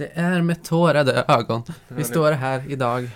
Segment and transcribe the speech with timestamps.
[0.00, 3.10] Det är med tårade ögon vi står här idag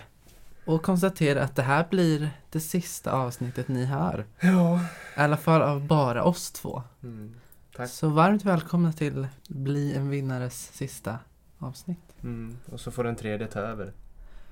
[0.65, 4.25] och konstaterar att det här blir det sista avsnittet ni hör.
[4.41, 4.81] Ja.
[5.17, 6.83] I alla fall av bara oss två.
[7.03, 7.35] Mm.
[7.77, 7.91] Tack.
[7.91, 11.19] Så varmt välkomna till Bli en vinnares sista
[11.59, 12.15] avsnitt.
[12.23, 12.57] Mm.
[12.73, 13.93] Och så får den tredje ta över.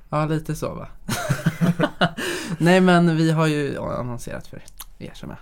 [0.09, 0.89] Ja, lite så va?
[2.59, 4.63] Nej men vi har ju annonserat för
[4.99, 5.41] er som är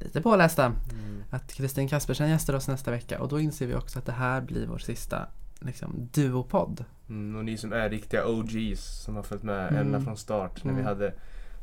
[0.00, 1.22] lite pålästa Mm.
[1.30, 4.40] att Kristin Kaspersen gästar oss nästa vecka och då inser vi också att det här
[4.40, 5.26] blir vår sista
[5.60, 6.84] liksom, duopodd.
[7.08, 7.36] Mm.
[7.36, 9.76] Och ni som är riktiga OGs som har följt med Mm.
[9.80, 10.86] ända från start när vi Mm.
[10.88, 11.14] hade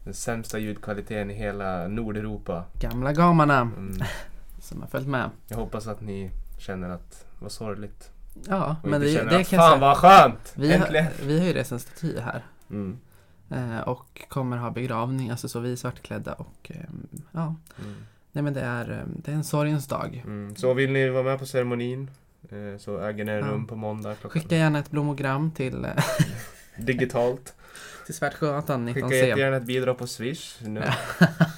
[0.04, 2.64] den sämsta ljudkvaliteten i hela Nordeuropa.
[2.80, 3.94] Gamla gamarna Mm.
[4.60, 5.30] som har följt med.
[5.48, 8.10] Jag hoppas att ni känner att det var sorgligt.
[8.48, 10.54] Ja, Och men det, känner det att kan fan vad skönt!
[10.56, 11.06] Vi Äntligen!
[11.06, 12.98] har, vi har ju rest en staty här Mm.
[13.50, 16.76] eh, och kommer ha begravning, alltså så vi är svartklädda och eh,
[17.32, 17.96] ja, Mm.
[18.32, 20.24] nej men det är, eh, det är en sorgens dag.
[20.26, 20.56] Mm.
[20.56, 22.12] Så vill ni vara med på ceremonin
[22.80, 23.40] så äger ni Ja.
[23.40, 25.92] rum på måndag klockan Skicka gärna ett blommogram till, eh,
[26.78, 27.54] digitalt.
[28.06, 29.14] till Svärdsjögatan Skicka 19C.
[29.14, 30.62] jättegärna ett bidrag på Swish.
[30.62, 30.84] Nu.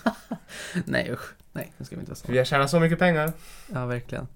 [0.85, 2.31] nej usch, nej nu ska vi inte vara så.
[2.31, 3.33] Vi har tjänat så mycket pengar.
[3.73, 4.27] Ja, verkligen.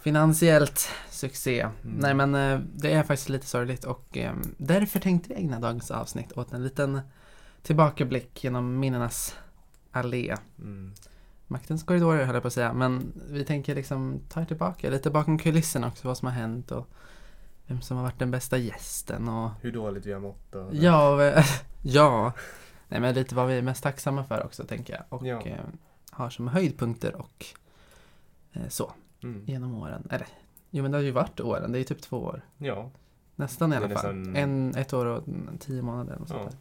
[0.00, 1.60] Finansiellt succé.
[1.60, 1.96] Mm.
[1.98, 5.90] Nej, men eh, det är faktiskt lite sorgligt och eh, därför tänkte vi ägna dagens
[5.90, 7.00] avsnitt åt en liten
[7.62, 9.36] tillbakablick genom minnenas
[9.92, 10.36] allé.
[10.58, 10.92] Mm.
[11.46, 15.10] Maktens korridorer höll jag på att säga, men vi tänker liksom ta er tillbaka lite
[15.10, 16.88] bakom kulisserna också, vad som har hänt och
[17.66, 20.54] vem som har varit den bästa gästen och Hur dåligt vi har mått.
[20.54, 21.32] Och ja,
[21.82, 22.32] ja.
[22.88, 25.40] Nej, men lite vad vi är mest tacksamma för också tänker jag och Ja.
[25.46, 25.58] eh,
[26.10, 27.46] har som höjdpunkter och
[28.52, 28.92] eh, så.
[29.22, 29.44] Mm.
[29.46, 30.08] genom åren.
[30.10, 30.26] Eller,
[30.70, 32.42] jo men det har ju varit åren, det är ju typ två år.
[32.58, 32.90] Ja,
[33.36, 34.14] Nästan i alla fall.
[34.14, 35.24] nästan- En, ett år och
[35.60, 36.18] tio månader.
[36.20, 36.58] Och, sånt Ja, där.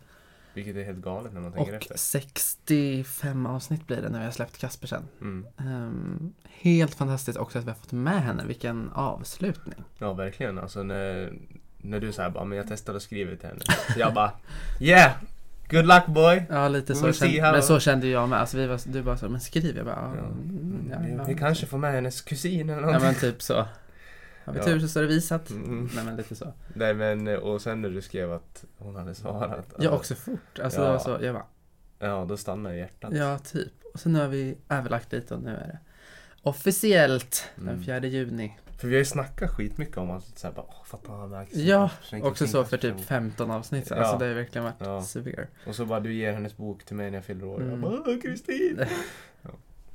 [0.53, 1.97] Vilket är helt galet när man tänker och efter.
[1.97, 5.03] 65 avsnitt blir det när vi har släppt Kaspersen.
[5.21, 5.45] Mm.
[5.57, 8.43] Ehm, helt fantastiskt också att vi har fått med henne.
[8.45, 9.83] Vilken avslutning.
[9.97, 10.59] Ja, verkligen.
[10.59, 11.33] Alltså när,
[11.77, 13.61] när du säger bara, men jag testade att skriva till henne.
[13.97, 14.31] Jag bara,
[14.79, 15.11] yeah!
[15.69, 16.43] Good luck boy!
[16.49, 17.13] Ja, lite så.
[17.13, 18.39] Kände, men så kände jag med.
[18.39, 19.77] Alltså, vi var, du bara så, men skriv.
[19.77, 20.25] Jag bara, ja, Ja.
[20.25, 23.01] mm, ja, vi, ja, vi kanske får med hennes kusin eller Ja något.
[23.01, 23.65] men typ så.
[24.45, 24.65] Har vi Ja.
[24.65, 25.49] tur så står det visat.
[25.49, 25.89] Mm.
[25.95, 26.53] Nej men lite så.
[26.75, 29.65] Nej men, och sen när du skrev att hon hade svarat.
[29.69, 30.59] Ja, alltså, också fort.
[30.63, 30.85] Alltså Ja.
[30.85, 31.45] det var så, jag bara,
[31.99, 33.13] Ja, då stannar hjärtat.
[33.15, 33.71] Ja, typ.
[33.93, 35.79] Och sen nu har vi överlagt lite och nu är det
[36.41, 37.83] officiellt den Mm.
[37.83, 38.57] 4 juni.
[38.79, 41.89] För vi har ju snackat skitmycket om att såhär bara, åh fatta han har Ja,
[42.03, 43.05] Schenker Också så för typ person.
[43.05, 43.87] 15 avsnitt.
[43.89, 43.95] Ja.
[43.95, 45.01] Alltså det har verkligen varit Ja.
[45.01, 45.47] severe.
[45.67, 47.61] Och så bara du ger hennes bok till mig när jag fyller år.
[47.61, 47.69] Mm.
[47.71, 48.79] Jag bara, Kristin!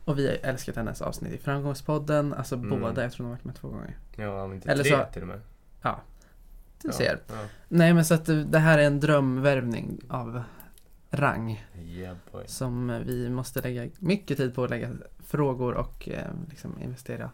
[0.08, 2.34] Och vi har älskat hennes avsnitt i Framgångspodden.
[2.34, 2.80] Alltså Mm.
[2.80, 3.02] båda.
[3.02, 3.96] Jag tror hon har varit med två gånger.
[4.16, 5.40] Ja, om inte Eller tre så- till och med.
[6.82, 6.92] Du ja.
[6.92, 7.18] ser.
[7.28, 7.34] Ja.
[7.68, 10.42] Nej men så att det det här är en drömvärvning av
[11.10, 11.64] rang.
[11.84, 12.16] Yeah.
[12.46, 14.90] Som vi måste lägga mycket tid på att lägga
[15.26, 17.30] frågor och eh, liksom investera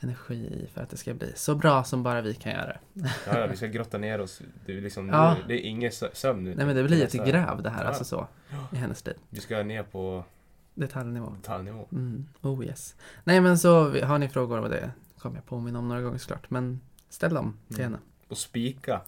[0.00, 2.76] energi i för att det ska bli så bra som bara vi kan göra.
[2.92, 4.42] Ja, ja, vi ska grotta ner oss.
[4.66, 5.36] Det är, liksom, Ja.
[5.48, 6.54] det är ingen sö- sömn nu.
[6.54, 7.88] Nej men det blir ett gräv det här Ja.
[7.88, 8.26] alltså så.
[8.72, 9.16] I hennes liv.
[9.28, 10.24] Vi ska ner på
[10.74, 11.30] Detaljnivå.
[11.30, 11.88] detaljnivå.
[11.92, 12.26] Mm.
[12.42, 12.94] Oh yes.
[13.24, 16.50] Nej men så har ni frågor och det kommer jag påminna om några gånger såklart.
[16.50, 17.92] Men ställ dem till Mm.
[17.92, 18.02] henne.
[18.28, 19.00] Och spika.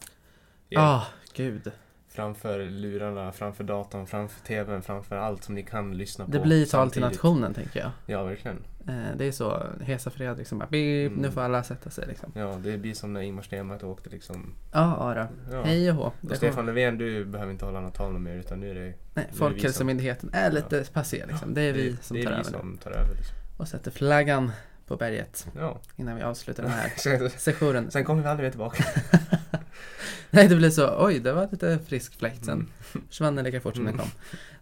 [0.69, 1.73] Ja, ah, gud.
[2.09, 6.31] Framför lurarna, framför datorn, framför tvn, framför allt som ni kan lyssna på.
[6.31, 7.91] Det blir tal till nationen tänker jag.
[8.07, 8.57] Ja, verkligen.
[8.89, 11.13] Eh, det är så, Hesa Fredrik som bara Mm.
[11.13, 12.33] nu får alla sätta sig liksom.
[12.35, 14.55] Ja, det blir som när Ingmar Stenmark åkte liksom.
[14.73, 15.29] Ja, Ara.
[15.53, 15.63] Ja.
[15.63, 16.13] Hej och hå.
[16.31, 19.27] Och Stefan Löfven, du behöver inte hålla något tal mer utan nu är det, Nej,
[19.33, 21.55] Folkhälsomyndigheten är lite passé liksom.
[21.55, 23.15] Det är vi som det är tar vi över som tar över.
[23.15, 23.37] Liksom.
[23.57, 24.53] Och sätter flaggan
[24.87, 25.81] på berget Ja.
[25.97, 26.93] innan vi avslutar den här
[27.39, 27.91] sessionen.
[27.91, 28.85] sen kommer vi aldrig mer tillbaka.
[30.31, 31.05] Nej, det blir så.
[31.07, 32.45] Oj, det var lite frisk fläkt.
[32.45, 32.69] Sen Mm.
[33.09, 34.07] försvann den lika fort som den Mm.
[34.07, 34.11] kom.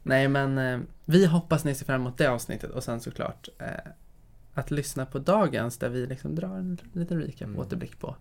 [0.03, 3.67] Nej, men eh, vi hoppas ni ser fram emot det avsnittet och sen såklart eh,
[4.55, 7.59] att lyssna på dagens där vi liksom drar en liten recap, Mm.
[7.61, 8.17] återblick på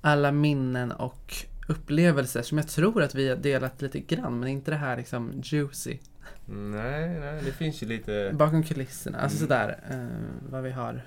[0.00, 1.34] alla minnen och
[1.68, 5.32] upplevelser som jag tror att vi har delat lite grann, men inte det här liksom
[5.44, 5.98] juicy.
[6.46, 8.30] Nej, nej, det finns ju lite...
[8.34, 9.48] Bakom kulisserna, alltså Mm.
[9.48, 11.06] sådär, eh, vad vi har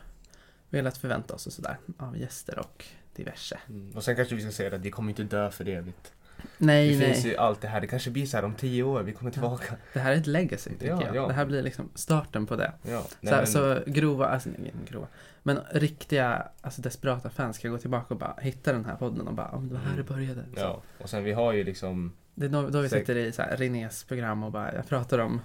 [0.70, 2.86] velat förvänta oss och sådär av gäster och
[3.16, 3.60] diverse.
[3.70, 3.92] Mm.
[3.96, 6.14] Och sen kanske vi ska säga att vi kommer inte dö för evigt.
[6.58, 7.14] Nej, det nej.
[7.14, 7.82] finns ju allt det här.
[7.82, 9.76] Det kanske blir så här om tio år, vi kommer tillbaka.
[9.94, 11.16] Det här är ett legacy, tycker Ja, jag.
[11.16, 11.28] ja.
[11.28, 12.72] Det här blir liksom starten på det.
[12.82, 15.08] Ja, Så, nej, här, men- så grova, alltså nej, grova,
[15.44, 19.34] men riktiga, alltså desperata fans ska gå tillbaka och bara hitta den här podden och
[19.34, 20.44] bara, om det var här det började.
[20.54, 20.60] Så.
[20.60, 22.14] Ja, och sen vi har ju liksom...
[22.36, 25.20] Det är då, då vi sitter i så här, Renés program och bara, jag pratar
[25.20, 25.42] om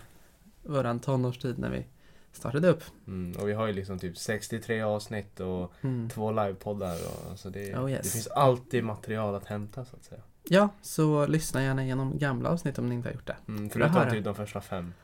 [0.62, 1.87] våran tonårstid när vi
[2.32, 2.82] startade upp.
[3.06, 6.08] Mm, och vi har ju liksom typ 63 avsnitt och Mm.
[6.08, 6.94] två livepoddar.
[6.94, 8.02] Och, alltså det, Oh, yes.
[8.02, 10.20] det finns alltid material att hämta så att säga.
[10.49, 13.37] Ja, så lyssna gärna igenom gamla avsnitt om ni inte har gjort det.
[13.49, 14.94] Mm, förutom typ de första fem.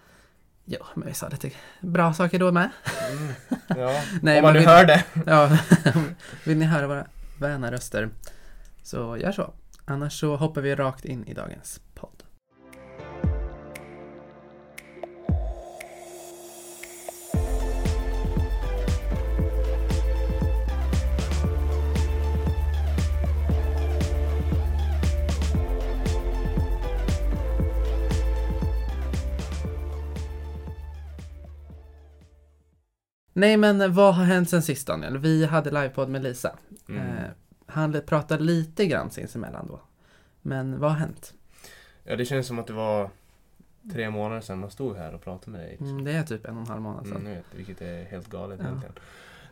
[0.65, 1.51] Ja, men vi sa lite
[1.81, 2.71] bra saker då med.
[3.11, 3.33] Mm,
[3.83, 5.05] ja, Nej, om man nu hör det.
[5.27, 5.59] Ja,
[6.45, 7.07] vill ni höra våra
[7.39, 8.09] väna röster
[8.83, 9.53] Så gör så.
[9.85, 11.81] Annars så hoppar vi rakt in i dagens
[33.32, 35.19] Nej men vad har hänt sen sist Daniel?
[35.19, 36.56] Vi hade livepodd med Lisa.
[36.88, 37.00] Mm.
[37.03, 37.25] Eh,
[37.67, 39.81] han pratade lite grann sinsemellan då.
[40.43, 41.35] Men vad har hänt?
[42.05, 43.11] Ja, det känns som att det var
[43.93, 45.77] tre månader sedan man stod här och pratade med dig.
[45.81, 47.17] Mm, det är typ en och en halv månad sedan.
[47.17, 48.67] Mm, vet, vilket är helt galet Ja.
[48.69, 48.94] egentligen.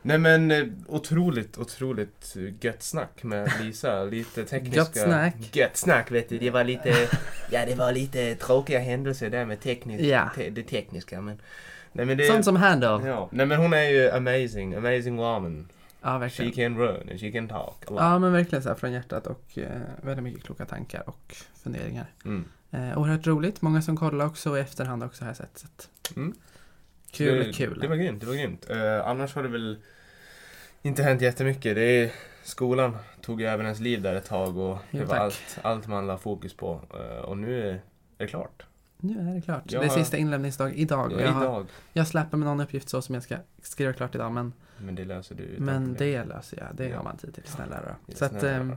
[0.02, 4.04] Nej men eh, otroligt, otroligt gött snack med Lisa.
[4.10, 4.76] Lite tekniska...
[4.80, 5.56] Gött snack.
[5.56, 6.38] Gött snack vet du.
[6.38, 6.94] Det var lite...
[7.50, 10.30] Ja det var lite tråkiga händelser där med teknisk, Ja.
[10.36, 11.40] te, det tekniska men...
[11.92, 12.24] Nej men det...
[12.24, 13.02] Sånt som här då.
[13.06, 13.28] Ja.
[13.32, 15.68] Nej men hon är ju amazing, amazing woman.
[16.02, 16.52] Ja, She verkligen.
[16.52, 17.84] can run and she can talk.
[17.90, 22.06] Ja, men verkligen så här från hjärtat och eh, väldigt mycket kloka tankar och funderingar.
[22.24, 22.44] Mm.
[22.70, 23.62] Eh, oerhört roligt.
[23.62, 25.58] Många som kollar också och i efterhand också har jag sett.
[25.58, 25.66] Så
[26.16, 26.34] Mm.
[27.10, 27.78] Kul, det, kul.
[27.80, 28.70] Det var grymt, det var grymt.
[28.70, 29.78] Eh, annars har det väl
[30.82, 31.74] inte hänt jättemycket.
[31.74, 32.10] Det är,
[32.42, 35.20] skolan tog ju även ens liv där ett tag och Jo, det var tack.
[35.20, 36.80] allt, allt man la fokus på.
[36.94, 37.80] Eh, och nu är
[38.16, 38.62] det klart.
[39.00, 39.62] Nu är det klart.
[39.72, 41.12] Jag det är sista inlämningsdag idag.
[41.12, 41.66] Ja, jag, har, idag.
[41.92, 44.32] jag släpper med någon uppgift så som jag ska skriva klart idag.
[44.32, 46.76] Men, Men det löser du men det löser jag.
[46.76, 46.96] Det Ja.
[46.96, 47.44] har man tid till.
[47.46, 47.94] Snälla då.
[48.06, 48.76] Ja, Så att, rara.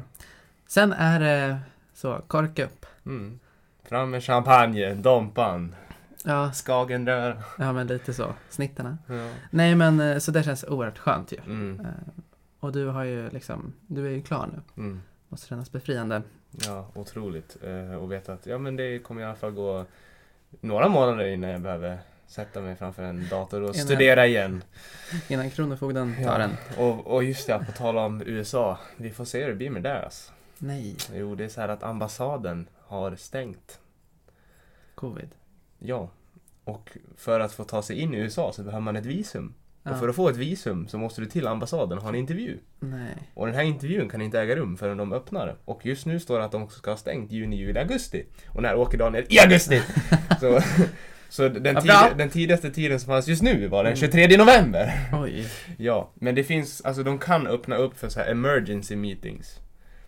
[0.68, 1.60] sen är det
[1.94, 2.86] så, korka upp.
[3.06, 3.40] mm.
[3.84, 5.76] Fram med champagne, Dompan,
[6.24, 7.42] Ja, Skagenrör.
[7.58, 8.34] ja, men lite så.
[8.50, 8.98] Snittarna.
[9.08, 9.30] Ja.
[9.50, 11.38] Nej, men eh, så det känns oerhört skönt ju.
[11.46, 11.80] Mm.
[11.80, 11.86] Eh,
[12.60, 14.84] Och du har ju liksom, du är ju klar nu.
[14.84, 15.02] Mm.
[15.30, 16.22] Måste kännas befriande.
[16.52, 17.58] Ja, otroligt.
[17.64, 19.86] Eh, och veta att ja, men det kommer i alla fall gå
[20.62, 24.64] några månader innan jag behöver sätta mig framför en dator och Innan- studera igen.
[25.28, 26.52] Innan Kronofogden tar den.
[26.78, 28.78] Och, och just det, på tal om USA.
[28.98, 30.32] Vi får se hur det blir med det alltså.
[30.58, 33.80] Nej, Jo, det är så här att ambassaden har stängt.
[34.96, 35.30] covid.
[35.80, 36.10] Ja.
[36.64, 39.54] Och för att få ta sig in i USA så behöver man ett visum.
[39.84, 39.92] Ja.
[39.92, 42.58] Och för att få ett visum så måste du till ambassaden och ha en intervju.
[42.80, 43.16] Nej.
[43.34, 45.56] Och den här intervjun kan inte äga rum förrän de öppnar.
[45.66, 48.26] Och just nu står det att de ska ha stängt juni, juli, augusti.
[48.48, 49.26] Och när åker Daniel?
[49.30, 49.82] I augusti!
[50.40, 50.60] så
[51.30, 54.12] så den, tid, den tidigaste tiden som fanns just nu var den Mm.
[54.12, 54.92] 23 november.
[55.14, 55.46] Oj.
[55.78, 59.60] Ja, men det finns, alltså de kan öppna upp för så här emergency meetings.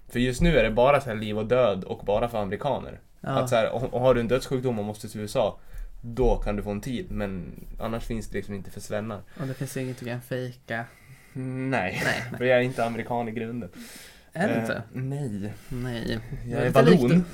[0.09, 2.99] För just nu är det bara så här liv och död och bara för amerikaner.
[3.21, 3.29] Ja.
[3.29, 5.59] Att så här, och, och har du en dödssjukdom och måste till USA,
[6.05, 7.11] då kan du få en tid.
[7.11, 9.21] Men annars finns det liksom inte för svennar.
[9.39, 10.85] Och det finns inget du kan fejka.
[11.33, 12.37] Nej, Nej.
[12.37, 13.69] för jag är inte amerikan i grunden.
[14.33, 14.83] Är det Eh, inte?
[14.91, 15.53] Nej.
[15.69, 16.19] Nej.
[16.45, 17.25] Jag är vallon.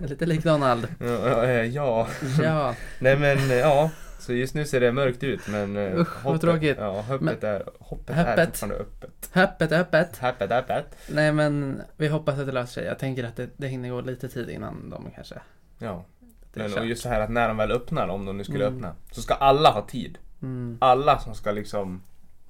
[0.00, 0.88] Lite lik Donald.
[1.00, 2.08] Ja, eh, ja.
[2.42, 2.74] Ja.
[3.00, 3.90] nej men eh, ja.
[4.18, 6.76] Så just nu ser det mörkt ut men eh, Usch, vad tråkigt.
[6.80, 8.38] Ja, hoppet, är, hoppet, Hoppet.
[8.38, 9.30] är fortfarande öppet.
[9.34, 10.16] Öppet, öppet.
[10.18, 10.96] Hoppet, öppet.
[11.08, 12.84] Nej men vi hoppas att det löser sig.
[12.84, 15.34] Jag tänker att det, det hinner gå lite tid innan de kanske.
[15.78, 16.04] Ja.
[16.52, 18.66] Det Men, och just så här att när de väl öppnar, om de nu skulle
[18.66, 18.76] Mm.
[18.76, 20.18] öppna, så ska alla ha tid.
[20.42, 20.76] Mm.
[20.80, 22.02] Alla som ska liksom,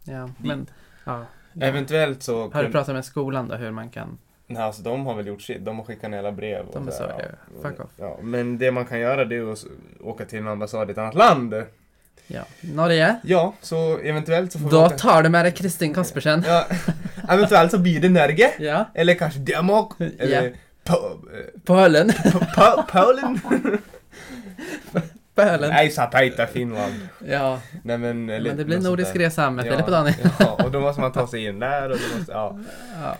[0.05, 0.67] Ja, men...
[1.05, 1.25] Ja.
[1.61, 2.51] eventuellt så...
[2.51, 4.19] Har du pratat med skolan då hur man kan...
[4.47, 5.65] Nej, alltså de har väl gjort sitt.
[5.65, 6.67] De har skickat ner alla brev.
[6.67, 7.21] Och De är så ja.
[7.63, 7.91] Fuck off.
[7.97, 9.65] Ja, men det man kan göra det är att
[10.01, 11.55] åka till en ambassad i ett annat land.
[12.27, 12.43] Ja.
[12.61, 13.17] Norge?
[13.23, 14.97] Ja, så eventuellt så får vi Då åka...
[14.99, 16.45] tar du med dig Kristin Kaspersen.
[16.47, 16.67] Ja,
[17.29, 18.51] eventuellt så blir det Norge.
[18.59, 18.85] Ja.
[18.95, 19.89] Eller kanske Danmark.
[20.19, 20.51] Eller Ja.
[20.85, 21.21] Po-
[21.65, 22.11] Polen.
[22.11, 23.41] Po- Polen.
[25.45, 25.71] Polen.
[25.71, 27.09] Nej, Sapaita, Finland.
[27.27, 28.27] Ja, Nej men...
[28.27, 30.17] men det blir nordisk resa med Filip och Daniel.
[30.39, 32.59] Ja, och då måste man ta sig in där och då måste, ja.
[33.03, 33.17] Ja.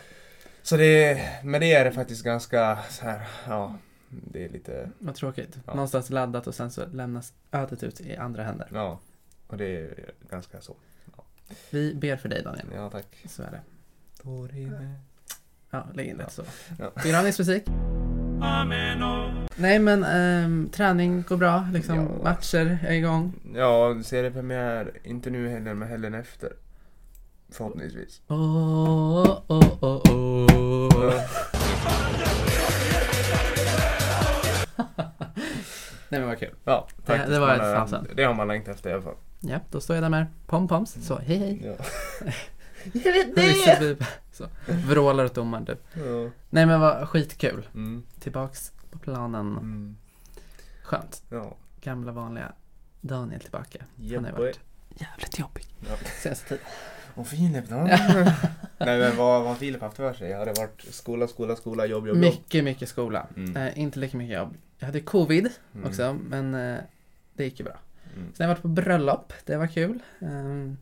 [0.63, 3.75] Så det, med det är det faktiskt ganska så här, ja.
[4.09, 5.59] Det är lite, Vad tråkigt.
[5.67, 5.75] Ja.
[5.75, 8.69] Någonstans laddat och sen så lämnas ödet ut i andra händer.
[8.73, 9.01] ja.
[9.47, 9.95] Och det är
[10.31, 10.77] ganska så.
[11.71, 12.67] Vi ber för dig Daniel.
[12.75, 13.07] Ja, tack.
[13.29, 13.61] Så är det.
[15.71, 16.43] Ja, lägg in lite så.
[16.79, 16.91] Ja.
[17.03, 17.65] Begravningsmusik.
[19.57, 22.03] Nej men ehm, träning går bra, liksom Ja.
[22.25, 23.33] matcher är igång.
[23.55, 26.53] Ja, seriepremiär, inte nu heller, men helgen efter.
[27.53, 28.21] Förhoppningsvis.
[28.29, 31.15] Åh, åh, åh, åh.
[36.09, 36.55] Nej men vad kul.
[36.65, 37.31] Ja, faktiskt.
[37.31, 38.07] det var Man ett sedan.
[38.17, 39.15] Det har man längtat efter i alla fall.
[39.41, 41.07] Ja, då står jag där med pompoms.
[41.07, 41.63] Så, hej hej.
[41.65, 41.73] Ja.
[42.93, 44.07] Jag vet det!
[44.33, 45.81] Så, vrålar åt domaren typ.
[45.95, 46.31] Ja.
[46.51, 47.69] Nej men vad skitkul.
[47.75, 48.03] Mm.
[48.21, 49.47] Tillbaks på planen.
[49.57, 49.97] Mm.
[50.83, 51.23] Skönt.
[51.31, 51.57] Ja.
[51.81, 52.53] Gamla vanliga
[53.01, 53.79] Daniel tillbaka.
[54.01, 54.61] Yeah, Han har varit
[54.97, 55.97] jävligt jobbig Ja.
[56.23, 56.65] senaste tiden.
[57.15, 57.75] Och Filip då?
[58.79, 60.33] Nej men vad har Filip haft för sig?
[60.33, 62.25] Har det varit skola, skola, skola, jobb, jobb, jobb?
[62.25, 63.27] Mycket, mycket skola.
[63.37, 63.57] Mm.
[63.57, 64.55] Eh, inte lika mycket jobb.
[64.79, 65.89] Jag hade covid Mm.
[65.89, 66.79] också, men eh,
[67.35, 67.77] det gick ju bra.
[68.17, 68.33] Mm.
[68.35, 70.03] Sen har jag varit på bröllop, det var kul.
[70.19, 70.77] Um,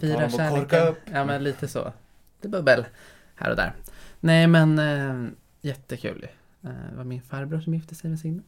[0.00, 0.88] fira kärleken.
[0.88, 0.98] upp.
[1.12, 1.92] Ja men lite så.
[2.40, 2.86] Det bubbel
[3.34, 3.72] här och där.
[4.20, 5.30] Nej men eh,
[5.60, 6.26] jättekul.
[6.62, 8.42] Eh, det var min farbror som gifte sig med sin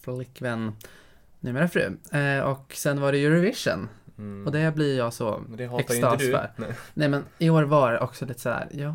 [0.00, 0.72] flickvän,
[1.40, 1.96] numera fru.
[2.12, 3.88] Eh, och sen var det Eurovision.
[4.18, 4.46] Mm.
[4.46, 5.44] Och det blir jag så
[5.78, 6.50] extas för.
[6.56, 6.74] Nej.
[6.94, 8.94] Nej men i år var det också lite sådär, ja.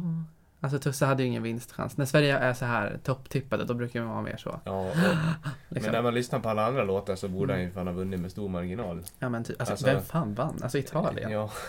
[0.64, 1.98] Alltså Tusse hade ju ingen vinstchans.
[1.98, 4.60] När Sverige är så här topptippade då brukar man vara mer så.
[4.66, 4.96] Ja, och,
[5.70, 5.86] Liksom.
[5.86, 7.62] men när man lyssnar på alla andra låtar så borde Mm.
[7.64, 9.04] han ju fan ha vunnit med stor marginal.
[9.20, 10.60] Ja men typ, alltså, Alltså- vem fan vann?
[10.64, 11.32] Alltså Italien?
[11.32, 11.52] Ja.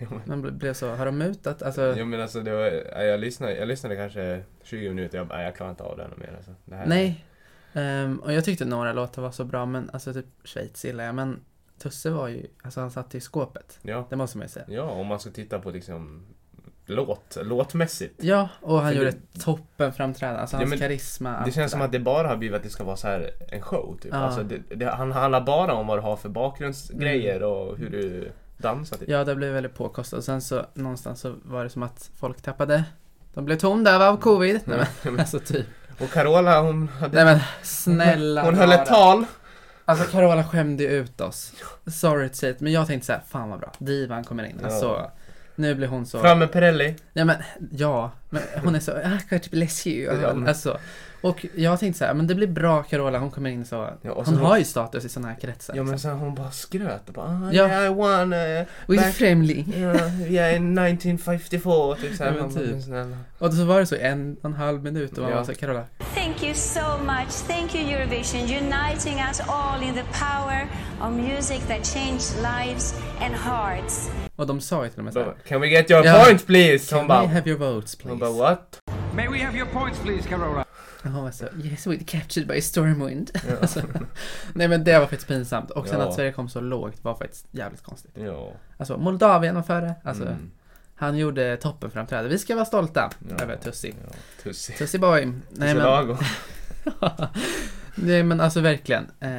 [0.00, 1.62] Ja, men- Man ble- blev så, har de mutat?
[1.62, 5.28] Alltså, Jo men alltså det var, ja, jag, lyssnade, jag lyssnade kanske 20 minuter, jag,
[5.28, 6.54] nej, jag klarar inte av det här mer alltså.
[6.64, 7.24] Det nej.
[7.72, 11.14] Ehm, och jag tyckte några låtar var så bra, men alltså typ Schweiz gillar jag.
[11.14, 11.40] Men
[11.78, 13.78] Tusse var ju, alltså han satt i skåpet.
[13.82, 14.66] Ja, Det måste man ju säga.
[14.68, 16.26] ja, om man ska titta på liksom
[16.88, 18.14] låt, låtmässigt.
[18.24, 20.40] Ja, och han För gjorde det- toppen framträdande.
[20.40, 21.42] Alltså Ja, hans men karisma.
[21.44, 23.62] Det känns som att det bara har blivit att det ska vara så här en
[23.62, 24.12] show typ.
[24.12, 24.18] Ja.
[24.18, 28.32] Alltså, det, det, han handlar bara om vad du har för bakgrundsgrejer och hur du
[28.56, 29.08] dansar typ.
[29.08, 30.18] Ja, det blev väldigt påkostat.
[30.18, 32.84] Och sen så någonstans så var det som att folk tappade.
[33.34, 34.60] De blev tondöva av covid.
[34.64, 35.66] Nej, men, alltså typ.
[36.00, 37.24] Och Carola hon hade...
[37.24, 39.24] Nej men snälla hon höll ett tal.
[39.84, 41.52] Alltså Carola skämde ut oss.
[41.86, 43.72] Sorry to say it, men jag tänkte så här, fan vad bra.
[43.78, 44.60] Divan kommer in.
[44.64, 45.12] Alltså, Ja.
[45.58, 46.20] Nu blir hon så...
[46.20, 46.94] Fram med Perrelli.
[47.12, 47.36] Ja men,
[47.70, 48.12] ja.
[48.30, 50.20] Men hon är så, ah, God bless you.
[50.22, 50.78] Ja, men- Alltså,
[51.20, 53.90] och jag tänkte så här, men det blir bra Carola, hon kommer in så.
[54.02, 55.74] Ja, och hon så- har ju status i sådana här kretsar.
[55.76, 56.10] Ja men liksom.
[56.10, 57.68] sen hon bara skröt och bara ah, Ja.
[57.68, 59.74] yeah, I won uh, With back- Främling.
[59.76, 62.20] yeah, yeah, in 1954 typ.
[62.20, 63.16] Ja, men Man bara, typ.
[63.38, 65.36] Och så var det så en och en halv minut och man Ja.
[65.36, 67.30] var så Carola, Thank you so much.
[67.48, 70.66] Thank you, Eurovision, uniting us all in the power
[71.00, 74.10] of music that changed lives and hearts.
[74.36, 76.24] och de sa ju till och med så Så, här, Can we get your Ja.
[76.24, 76.90] points please?
[76.96, 78.17] Can we have your votes please?
[78.18, 78.80] Bara what?
[79.14, 80.64] May we have your points, please, Carola?
[81.04, 83.30] Och hon var så, yes we captured by stormwind.
[83.60, 83.80] alltså,
[84.54, 85.70] nej men det var faktiskt pinsamt.
[85.70, 86.08] Och sen Ja.
[86.08, 88.10] att Sverige kom så lågt var faktiskt jävligt konstigt.
[88.14, 88.52] Ja.
[88.76, 89.94] Alltså Moldavien var före.
[90.04, 90.50] Alltså, Mm.
[90.94, 92.30] han gjorde toppenframträdande.
[92.30, 93.36] Vi ska vara stolta Ja.
[93.44, 93.94] över Tussi.
[94.08, 94.72] Ja, Tussi.
[94.72, 95.26] Tussi boy.
[95.26, 96.16] Nej Nej, men,
[98.02, 99.04] nej men alltså verkligen.
[99.20, 99.30] Eh,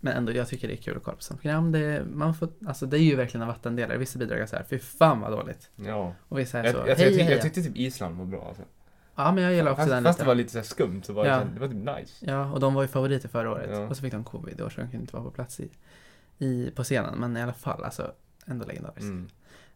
[0.00, 1.72] men ändå, jag tycker det är kul att kolla på sånt program.
[1.72, 3.98] Det, man får, alltså, det är ju verkligen en vattendelare.
[3.98, 5.70] Vissa bidrag är så här, fy fan vad dåligt.
[5.76, 6.14] Ja.
[6.28, 7.32] Och vissa är Jag, så, jag, jag, hej tyckte, hej.
[7.32, 8.62] jag tyckte typ Island var bra alltså.
[9.14, 10.24] Ja men jag gillar också fast, den fast lite.
[10.24, 11.36] det var lite så skumt så var det, Ja.
[11.36, 12.24] här- det var typ nice.
[12.26, 13.70] Ja, och de var ju favoriter förra året.
[13.72, 13.78] Ja.
[13.88, 15.68] Och så fick de covid i år så de kunde inte vara på plats i,
[16.38, 17.14] i, på scenen.
[17.18, 18.12] Men i alla fall, alltså
[18.46, 19.02] ändå legendariskt.
[19.02, 19.28] Mm.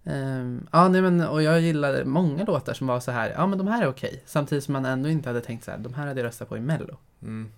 [0.04, 3.58] Ehm, ja, nej men och jag gillade många låtar som var så här, ja men
[3.58, 4.22] de här är okej.
[4.26, 6.56] Samtidigt som man ändå inte hade tänkt så här, de här hade jag röstat på
[6.56, 6.96] i mello.
[7.22, 7.50] Mm.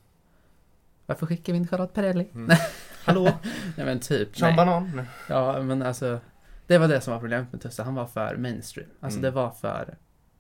[1.07, 2.29] Varför skickar vi inte Charlotte Perrelli?
[2.35, 2.57] Mm.
[3.05, 3.25] Hallå?
[3.77, 4.57] Nej men typ, Sean nej.
[4.67, 5.03] Banan?
[5.29, 6.19] Ja men alltså,
[6.67, 8.89] det var det som var problemet med Tusse, han var för mainstream.
[9.01, 9.31] Alltså Mm.
[9.31, 9.97] det var för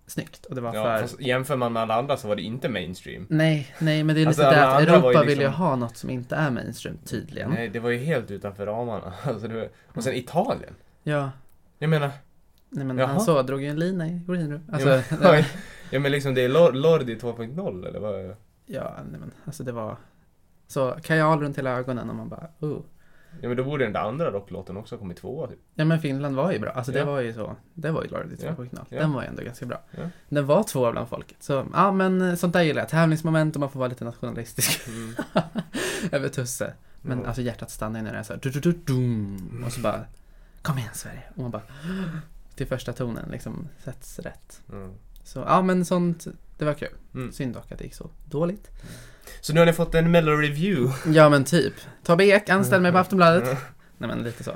[0.06, 1.00] snyggt och det var Ja, för...
[1.00, 3.26] fast jämför man med alla andra så var det inte mainstream.
[3.30, 5.76] Nej, nej men det är Alltså, lite det att Europa ju vill ju liksom- ha
[5.76, 7.50] något som inte är mainstream tydligen.
[7.50, 9.12] Nej, det var ju helt utanför ramarna.
[9.24, 9.68] Alltså, det var...
[9.94, 10.74] Och sen Italien.
[11.02, 11.30] Ja,
[11.78, 12.10] Jag menar,
[12.70, 13.06] nej men Jaha.
[13.06, 14.60] han så drog ju en lina i urinrör.
[14.72, 15.02] Alltså, ja,
[15.32, 15.42] men,
[15.90, 18.36] ja, men liksom det är Lor- Lordi 2.0 eller vad?
[18.66, 19.96] ja, nej men alltså det var
[20.66, 22.80] så kajal runt hela ögonen och man bara, oh.
[23.40, 25.58] Ja men då borde den där andra rocklåten också ha kommit tvåa typ.
[25.74, 27.04] Ja men Finland var ju bra, alltså det Ja.
[27.04, 28.68] var ju så, det var ju Lordi Ja, 2.0.
[28.90, 28.98] ja.
[28.98, 29.80] Den var ju ändå ganska bra.
[29.90, 30.02] Ja.
[30.28, 31.36] Den var två bland folket.
[31.42, 34.88] Så ja men eh, sånt där gillar jag, tävlingsmoment och man får vara lite nationalistisk
[34.88, 35.14] Mm.
[36.12, 36.74] över Tusse.
[37.02, 37.26] Men Ja.
[37.26, 40.04] alltså hjärtat stannar ju när det är såhär du, du, du, dum, och så bara
[40.62, 41.22] Kom igen Sverige!
[41.34, 41.62] Och man bara
[42.54, 44.62] Till första tonen liksom sätts rätt.
[44.72, 44.92] Mm.
[45.24, 46.26] Så ja men sånt,
[46.58, 46.88] det var kul.
[47.14, 47.32] Mm.
[47.32, 48.70] Synd dock att det gick så dåligt.
[49.40, 50.92] Så nu har ni fått en mellow review.
[51.12, 51.74] Ja men typ.
[52.02, 53.44] Tobbe Ek, anställ mig på Aftonbladet.
[53.98, 54.50] Nej men lite så.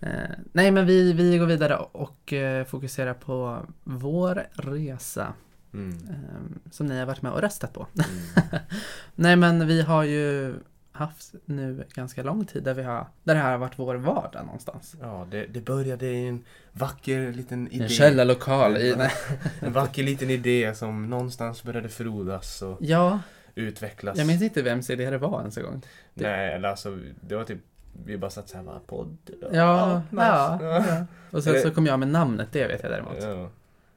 [0.00, 0.10] Eh,
[0.52, 5.32] nej men vi, vi går vidare och eh, fokuserar på vår resa
[5.74, 5.90] Mm.
[5.90, 7.86] eh, som ni har varit med och röstat på.
[7.94, 8.62] Mm.
[9.14, 10.54] nej men vi har ju
[10.92, 14.44] haft nu ganska lång tid där vi har, där det här har varit vår vardag
[14.46, 14.96] någonstans.
[15.00, 17.82] Ja, det, det började i en vacker liten idé.
[17.84, 18.96] En källarlokal i.
[19.60, 23.20] En vacker liten idé som någonstans började frodas och Ja,
[23.54, 24.18] utvecklas.
[24.18, 25.82] jag minns inte vems idé det var ens en gång.
[26.14, 27.58] Nej, eller alltså det var typ
[28.04, 29.16] vi bara satt såhär, podd?
[29.52, 30.24] Ja, nice.
[30.24, 31.06] ja, ja.
[31.30, 33.22] Och sen så kom jag med namnet, det vet jag däremot.
[33.22, 33.50] Ja.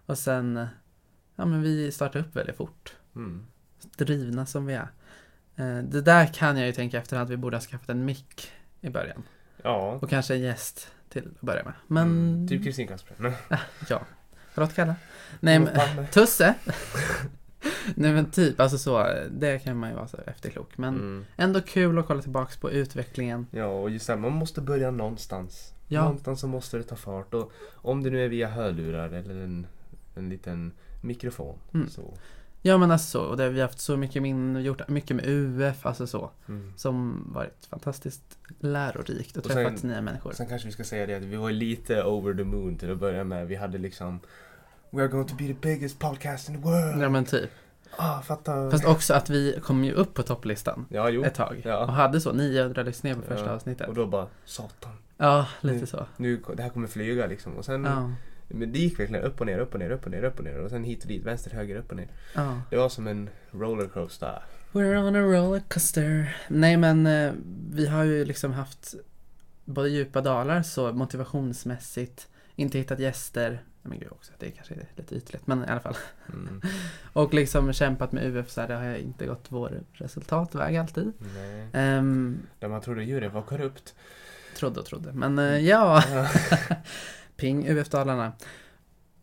[0.05, 0.67] Och sen,
[1.35, 2.95] ja men vi startade upp väldigt fort.
[3.15, 3.45] Mm.
[3.97, 4.87] Drivna som vi är.
[5.55, 8.51] Eh, Det där kan jag ju tänka efter att vi borde ha skaffat en mick
[8.81, 9.23] i början.
[9.63, 9.99] Ja.
[10.01, 11.73] Och kanske en gäst till att börja med.
[11.87, 13.15] Men, Mm, typ Kristin Kasper.
[13.49, 13.59] Nej.
[13.89, 14.01] ja.
[14.53, 14.95] Charlotte Kalla.
[15.39, 16.07] Nej men.
[16.11, 16.53] Tusse.
[17.95, 20.77] Nej men typ, alltså så, det kan man ju vara så efterklok.
[20.77, 21.25] Men Mm.
[21.37, 23.47] ändå kul att kolla tillbaks på utvecklingen.
[23.51, 25.73] Ja, och just det, man måste börja någonstans.
[25.87, 26.01] Ja.
[26.03, 27.33] Någonstans så måste det ta fart.
[27.33, 29.67] Och om det nu är via hörlurar eller en,
[30.15, 31.57] en liten mikrofon.
[31.73, 31.89] Mm.
[31.89, 32.13] Så.
[32.65, 35.25] Ja men alltså så, och det, vi har haft så mycket min, gjort mycket med
[35.27, 36.31] UF, alltså så.
[36.47, 36.73] Mm.
[36.77, 40.31] Som varit fantastiskt lärorikt och Och sen- träffat nya människor.
[40.31, 42.99] Sen kanske vi ska säga det att vi var lite over the moon till att
[42.99, 43.47] börja med.
[43.47, 44.19] Vi hade liksom
[44.93, 47.01] We are going to be the biggest podcast in the world.
[47.01, 47.49] Ja men typ.
[47.97, 48.71] Ah, fattar.
[48.71, 51.23] Fast också att vi kom ju upp på topplistan Ja, jo.
[51.23, 51.61] ett tag.
[51.65, 51.77] Ja.
[51.85, 53.51] Och hade så 900 lyssningar på första Ja.
[53.51, 53.87] avsnittet.
[53.87, 54.91] Och då bara, satan.
[55.17, 56.05] Ja, lite Nu- så.
[56.17, 57.53] Nu, det här kommer flyga liksom.
[57.57, 58.11] Och sen, Ja,
[58.47, 60.43] men det gick verkligen upp och ner, upp och ner, upp och ner, upp och
[60.45, 60.57] ner.
[60.59, 62.07] Och sen hit och dit, vänster, höger, upp och ner.
[62.35, 62.61] ja.
[62.69, 64.43] Det var som en rollercoaster.
[64.71, 66.37] We're on a rollercoaster.
[66.47, 67.31] Nej men eh,
[67.71, 68.93] vi har ju liksom haft
[69.65, 73.63] både djupa dalar så motivationsmässigt, inte hittat gäster.
[73.85, 75.95] Men gud också, det är kanske är lite ytligt men i alla fall.
[76.33, 76.61] Mm.
[77.13, 81.13] Och liksom kämpat med UF så här, det har inte gått vår resultatväg alltid.
[81.19, 81.97] Nej.
[81.97, 83.95] Um, Där man trodde juryn var korrupt.
[84.55, 85.13] trodde och trodde.
[85.13, 86.03] Men eh, ja,
[87.35, 88.31] ping UF Dalarna.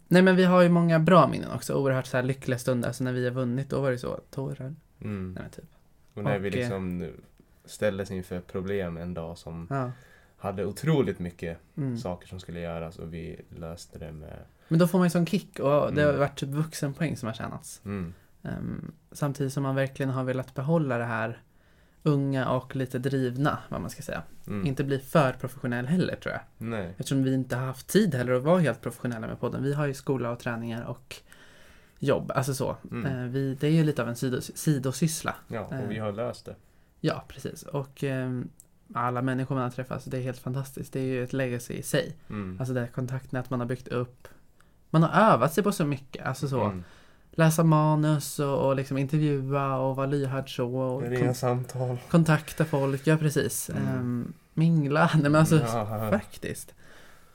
[0.08, 2.88] Nej men vi har ju många bra minnen också, oerhört så här lyckliga stunder.
[2.88, 4.74] Alltså när vi har vunnit då var det så, tårar.
[5.00, 5.32] Mm.
[5.32, 5.70] Nej men typ.
[6.14, 7.10] Och när vi Och, eh, liksom
[7.64, 9.90] ställdes inför problem en dag som Ja.
[10.40, 11.98] Hade otroligt mycket Mm.
[11.98, 14.38] saker som skulle göras och vi löste det med...
[14.68, 16.18] Men då får man ju sån kick och det har Mm.
[16.20, 17.80] varit typ vuxenpoäng som har tjänats.
[17.84, 18.14] Mm.
[18.42, 21.42] Ehm, samtidigt som man verkligen har velat behålla det här
[22.02, 24.22] unga och lite drivna, vad man ska säga.
[24.46, 24.66] Mm.
[24.66, 26.42] Inte bli för professionell heller tror jag.
[26.58, 26.90] Nej.
[26.90, 29.62] Eftersom vi inte har haft tid heller att vara helt professionella med podden.
[29.62, 31.16] Vi har ju skola och träningar och
[31.98, 32.76] jobb, alltså så.
[32.92, 35.34] Ehm, vi, det är ju lite av en sidos, sidosyssla.
[35.48, 36.54] Ja, och vi har löst det.
[37.00, 37.62] Ja, precis.
[37.62, 38.48] Och ehm,
[38.94, 40.92] alla människor man har träffat, det är helt fantastiskt.
[40.92, 42.16] Det är ju ett legacy i sig.
[42.30, 42.56] Mm.
[42.60, 44.28] Alltså det kontaktnät man har byggt upp.
[44.90, 46.60] Man har övat sig på så mycket, alltså så.
[46.64, 46.84] Mm.
[47.30, 50.74] läsa manus och, och liksom intervjua och vara lyhörd så.
[50.74, 51.98] Och Ringa kon- samtal.
[52.10, 53.70] kontakta folk, ja precis.
[53.70, 53.88] Mm.
[53.88, 56.74] Ehm, mingla, nej men alltså Ja, faktiskt.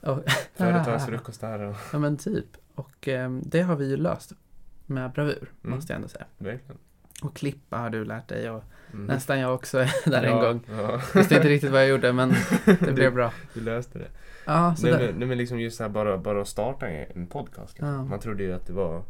[0.00, 0.22] Och,
[0.54, 1.76] Företagsfrukost där och...
[1.92, 2.46] ja men typ.
[2.74, 4.32] Och ehm, det har vi ju löst
[4.86, 5.76] med bravur, Mm.
[5.76, 6.24] måste jag ändå säga.
[6.38, 6.78] Verkligen.
[7.22, 9.06] Och klippa har du lärt dig och Mm.
[9.06, 10.60] nästan jag också där en ja, gång.
[10.78, 12.34] Ja, Visste inte riktigt vad jag gjorde men
[12.80, 13.32] det blev bra.
[13.54, 14.08] vi löste det.
[14.44, 17.72] Ja, så Nej men, men liksom just här bara, bara att starta en podcast.
[17.72, 17.88] Liksom.
[17.88, 18.04] Ja.
[18.04, 19.02] Man trodde ju att det var,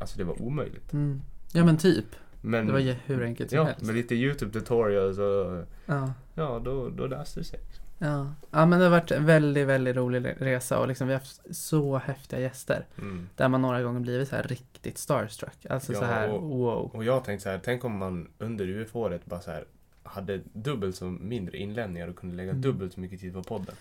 [0.00, 0.92] alltså det var omöjligt.
[0.92, 1.22] Mm.
[1.52, 2.06] Ja men typ.
[2.46, 3.82] Men, Det var ju hur enkelt som ja, helst.
[3.82, 6.12] med lite YouTube tutorials och Ja.
[6.34, 7.60] ja, då, då löste det sig.
[7.98, 8.32] Ja.
[8.50, 11.40] ja, men det har varit en väldigt, väldigt rolig resa och liksom vi har haft
[11.56, 12.84] så häftiga gäster.
[12.98, 13.28] Mm.
[13.36, 15.66] Där man några gånger blivit så här riktigt starstruck.
[15.70, 16.90] Alltså Ja, så här, och- wow.
[16.94, 19.64] Och jag tänkte så här, tänk om man under UF-året bara så här
[20.02, 22.62] hade dubbelt så mindre inlämningar och kunde lägga Mm.
[22.62, 23.74] dubbelt så mycket tid på podden.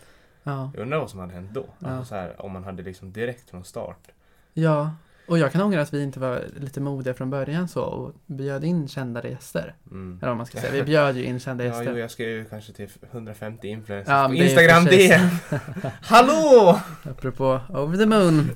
[0.44, 0.72] Ja.
[0.74, 1.66] Jag undrar vad som hade hänt då?
[1.80, 1.88] Ja.
[1.88, 4.08] Alltså så här, om man hade liksom direkt från start.
[4.54, 4.92] ja,
[5.28, 8.64] och jag kan ångra att vi inte var lite modiga från början så och bjöd
[8.64, 9.76] in kända gäster.
[9.92, 10.18] Mm.
[10.18, 10.72] Eller vad man ska säga.
[10.72, 11.92] Vi bjöd ju in kända Ja, gäster.
[11.92, 15.30] jo, jag skrev ju kanske till 150 influencers Ja, på Instagram DM.
[16.02, 16.80] Hallå!
[17.04, 18.50] Apropå over the moon.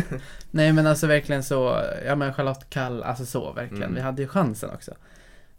[0.50, 3.82] Nej men alltså verkligen så, ja men Charlotte Kall, alltså så verkligen.
[3.82, 3.94] Mm.
[3.94, 4.94] Vi hade ju chansen också.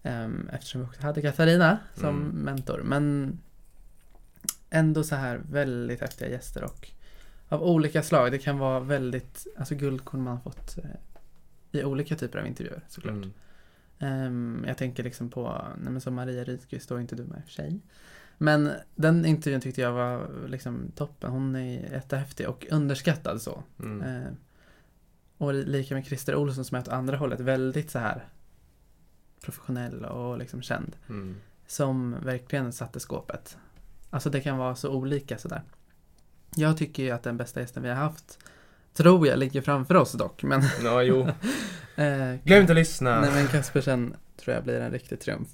[0.04, 2.28] Ehm, eftersom vi också hade Katarina som Mm.
[2.30, 2.82] mentor.
[2.86, 3.38] Men
[4.70, 6.88] ändå så här väldigt häftiga gäster och
[7.54, 8.32] av olika slag.
[8.32, 12.82] Det kan vara väldigt, alltså guldkorn man har fått eh, i olika typer av intervjuer
[12.88, 13.14] såklart.
[13.14, 13.34] Mm.
[14.00, 17.44] Ehm, jag tänker liksom på, nej som Maria Rydqvist, då inte du med i och
[17.44, 17.80] för sig.
[18.38, 21.32] Men den intervjun tyckte jag var liksom toppen.
[21.32, 23.64] Hon är jättehäftig och underskattad så.
[23.80, 24.02] Mm.
[24.02, 24.36] Ehm,
[25.38, 28.28] och lika med Christer Olsson som är åt andra hållet, väldigt så här
[29.42, 30.96] professionell och liksom känd.
[31.10, 31.36] Mm.
[31.68, 33.58] Som verkligen satte skåpet.
[34.10, 35.62] Alltså det kan vara så olika sådär.
[36.56, 38.40] Jag tycker ju att den bästa gästen vi har haft,
[38.94, 41.20] tror jag ligger framför oss dock, men Ja, jo.
[41.96, 43.22] eh, Glöm inte att lyssna.
[43.22, 45.48] Nej men Kaspersen tror jag blir en riktig triumf.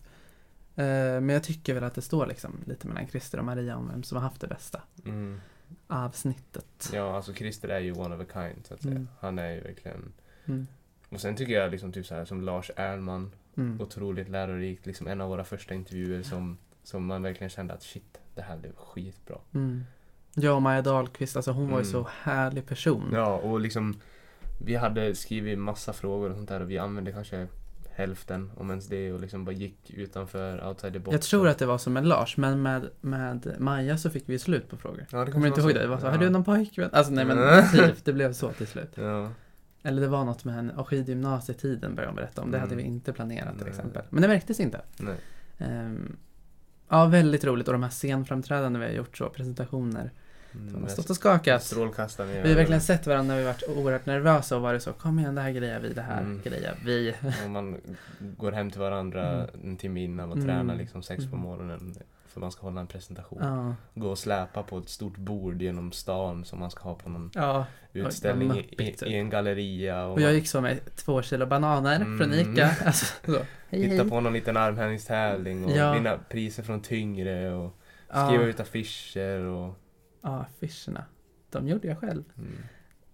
[0.76, 3.88] Eh, men jag tycker väl att det står liksom lite mellan Christer och Maria om
[3.90, 5.42] vem som har haft det bästa Mm.
[5.88, 6.90] avsnittet.
[6.94, 8.92] Ja, alltså Christer är ju one of a kind så att säga.
[8.96, 9.08] Mm.
[9.20, 10.12] Han är ju verkligen...
[10.46, 10.68] Mm.
[11.10, 13.82] Och sen tycker jag liksom typ så här som Lars Ernman, Mm.
[13.82, 14.86] otroligt lärorikt.
[14.86, 18.58] Liksom en av våra första intervjuer som, som man verkligen kände att shit, det här
[18.58, 19.38] blev skitbra.
[19.54, 19.84] Mm.
[20.48, 21.92] Och Maja Dahlqvist, alltså hon var ju Mm.
[21.92, 23.10] så härlig person.
[23.14, 24.00] Ja, och liksom
[24.66, 27.48] vi hade skrivit massa frågor och sånt där och vi använde kanske
[27.92, 31.14] hälften, om ens det, och liksom bara gick utanför, outside the box.
[31.14, 34.40] Jag tror att det var som med Lars, men med, med Maja så fick vi
[34.40, 35.06] slut på frågor.
[35.12, 35.80] Ja, det Kommer du inte ihåg det?
[35.82, 36.12] Det var så, Ja.
[36.12, 36.90] har du någon pojkvän?
[36.94, 37.64] Alltså nej men Mm.
[37.74, 38.92] typ, det blev så till slut.
[38.96, 39.30] Ja.
[39.84, 42.52] Eller det var något med henne, och skidgymnasietiden började hon berätta om.
[42.52, 42.94] Det hade vi Mm.
[42.94, 43.70] inte planerat till Nej.
[43.70, 44.02] exempel.
[44.10, 44.82] Men det märktes inte.
[45.58, 46.16] Ehm,
[46.90, 47.68] ja, väldigt roligt.
[47.68, 50.12] Och de här scenframträdanden vi har gjort så, presentationer.
[50.56, 51.74] Mm, De har stått och skakat.
[51.74, 55.36] Vi har verkligen sett varandra när vi varit oerhört nervösa och varit så, kom igen
[55.36, 56.42] det här grejar vi, det här Mm.
[56.44, 57.14] grejar vi.
[57.46, 57.78] Och man
[58.20, 59.48] går hem till varandra Mm.
[59.64, 60.48] en timme innan och Mm.
[60.48, 61.40] tränar liksom sex på Mm.
[61.40, 61.96] morgonen.
[62.28, 63.40] För man ska hålla en presentation.
[63.42, 67.10] Ja, Gå och släpa på ett stort bord genom stan som man ska ha på
[67.10, 67.66] någon ja.
[67.94, 69.04] utställning i, typ.
[69.04, 70.06] i en galleria.
[70.06, 72.54] Och, Och jag man gick så med två kilo bananer från Mm.
[72.54, 72.70] Ica.
[72.86, 73.32] Alltså, så.
[73.70, 74.10] Hej hitta hej.
[74.10, 75.94] på någon liten armhävningstävling och Ja.
[75.94, 77.76] vinna priser från tyngre och
[78.08, 79.74] skriva ut affischer och...
[80.22, 81.04] ja, affischerna.
[81.50, 82.24] De gjorde jag själv.
[82.38, 82.52] Mm.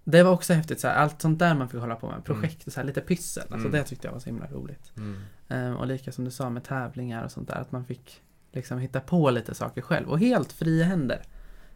[0.03, 2.23] det var också häftigt, så här, allt sånt där man fick hålla på med.
[2.25, 3.43] Projekt och så här, lite pyssel.
[3.43, 3.71] Alltså Mm.
[3.71, 4.91] det tyckte jag var så himla roligt.
[4.97, 5.17] Mm.
[5.47, 8.79] Ehm, och lika som du sa med tävlingar och sånt där, att man fick liksom
[8.79, 10.09] hitta på lite saker själv.
[10.09, 11.21] Och helt fria händer.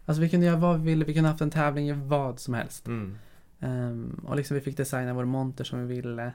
[0.06, 2.54] Alltså vi kunde göra vad vi ville, vi kunde haft en tävling i vad som
[2.54, 2.88] helst.
[2.88, 3.18] Mm.
[3.60, 6.34] Ehm, och liksom vi fick designa vår monter som vi ville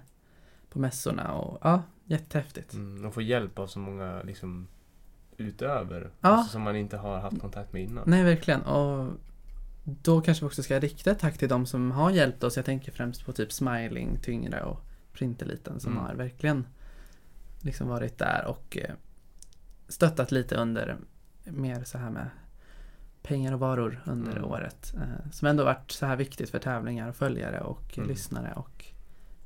[0.70, 2.72] på mässorna och ja, jättehäftigt.
[2.72, 3.06] Mm.
[3.06, 4.68] Och få hjälp av så många liksom
[5.38, 6.10] utöver.
[6.20, 6.28] Ja.
[6.28, 8.04] Alltså, som man inte har haft kontakt med innan.
[8.06, 8.62] Nej, verkligen.
[8.62, 9.12] Och
[9.84, 12.56] då kanske vi också ska rikta ett tack till de som har hjälpt oss.
[12.56, 14.80] Jag tänker främst på typ Smiling, Tyngre och
[15.12, 16.04] Printeliten som Mm.
[16.04, 16.66] har verkligen
[17.60, 18.94] liksom varit där och eh,
[19.88, 20.96] stöttat lite under
[21.44, 22.30] mer så här med
[23.22, 24.44] pengar och varor under Mm.
[24.44, 24.94] året.
[24.96, 28.08] Eh, som ändå varit så här viktigt för tävlingar och följare och Mm.
[28.08, 28.84] lyssnare och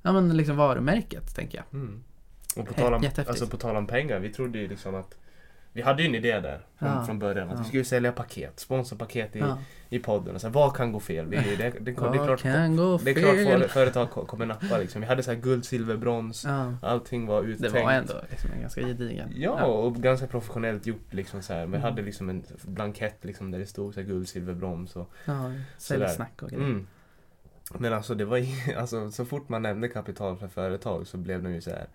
[0.02, 1.80] ja men liksom varumärket tänker jag.
[1.80, 2.04] Mm.
[2.56, 5.14] Och på tal, om, alltså på tal om pengar, vi trodde ju liksom att
[5.78, 7.04] vi hade ju en idé där från, Ja.
[7.04, 7.62] från början att Ja.
[7.62, 9.58] vi skulle sälja paket, sponsorpaket i, Ja.
[9.88, 10.34] i podden.
[10.34, 11.30] Och så här, vad kan gå fel?
[11.30, 11.94] Det, det, det, det, det är
[12.26, 13.60] klart, kan gå det är klart fel?
[13.62, 15.00] för, företag ko- kommer nappa liksom.
[15.00, 16.44] Vi hade så här guld, silver, brons.
[16.44, 17.74] Ja, Allting var det uttänkt.
[17.74, 19.32] var ändå liksom en ganska gedigen.
[19.36, 21.60] Ja, och ganska professionellt gjort liksom så här.
[21.60, 21.82] Vi Mm.
[21.82, 25.52] hade liksom en blankett liksom där det stod så här guld, silver, brons och Ja,
[25.78, 26.64] säljsnack och grejer.
[26.64, 26.86] Mm.
[27.78, 31.42] Men alltså det var ju- alltså så fort man nämnde kapital för företag så blev
[31.42, 31.86] de ju så här.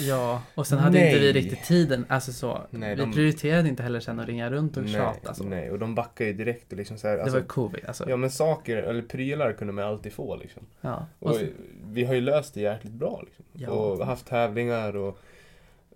[0.00, 1.42] Ja, och sen hade inte vi Nej.
[1.42, 2.62] riktigt tiden, alltså så.
[2.70, 5.44] Nej, vi de- prioriterade inte heller sen att ringa runt och nej, tjata så.
[5.44, 8.10] nej, och de backar ju direkt och liksom så här, Det alltså, var covid alltså.
[8.10, 10.62] Ja men saker, eller prylar kunde man alltid få liksom.
[10.80, 11.06] Ja.
[11.18, 11.46] Och Och så,
[11.84, 13.44] vi har ju löst det jäkligt bra liksom.
[13.52, 13.70] Ja.
[13.70, 15.18] Och haft tävlingar och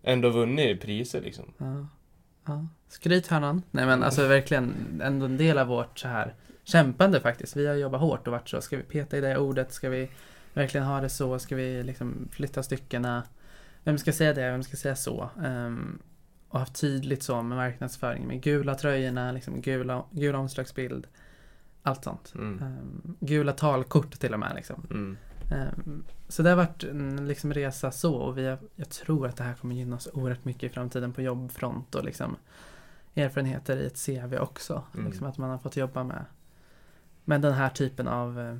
[0.02, 1.52] ändå vunnit priser liksom.
[1.58, 1.86] ja.
[2.46, 2.66] Ja.
[2.88, 3.62] Skryt hörnan.
[3.70, 7.56] Nej men alltså verkligen ändå en del av vårt så här kämpande faktiskt.
[7.56, 9.72] Vi har jobbat hårt och varit så, ska vi peta i det ordet?
[9.72, 10.10] Ska vi
[10.54, 11.38] verkligen ha det så?
[11.38, 13.22] Ska vi liksom flytta styckena?
[13.84, 14.50] Vem ska säga det?
[14.50, 15.30] Vem ska säga så?
[15.44, 15.98] Ehm,
[16.48, 21.06] och haft tydligt så med marknadsföring med gula tröjorna, liksom gula, gula omslagsbild.
[21.82, 22.32] Allt sånt.
[22.34, 22.62] Mm.
[22.62, 24.86] Ehm, gula talkort till och med liksom.
[24.90, 25.16] Mm.
[25.50, 29.36] Ehm, så det har varit en liksom, resa så och vi har, jag tror att
[29.36, 32.36] det här kommer gynna oss oerhört mycket i framtiden på jobbfront och liksom
[33.14, 34.82] erfarenheter i ett CV också.
[34.94, 35.06] Mm.
[35.06, 36.24] Liksom att man har fått jobba med,
[37.24, 38.56] med den här typen av, eh,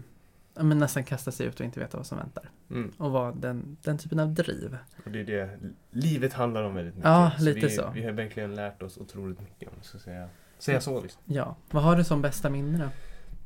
[0.54, 2.50] ja, men nästan kasta sig ut och inte veta vad som väntar.
[2.70, 2.92] Mm.
[2.98, 4.76] Och vara den, den typen av driv.
[5.04, 5.58] Och det är det
[5.90, 7.08] livet handlar om väldigt mycket.
[7.10, 7.90] Ja, lite vi, så.
[7.94, 11.22] Vi har verkligen lärt oss otroligt mycket om ska säga, säga så liksom.
[11.24, 12.84] Ja, vad har du som bästa minne då?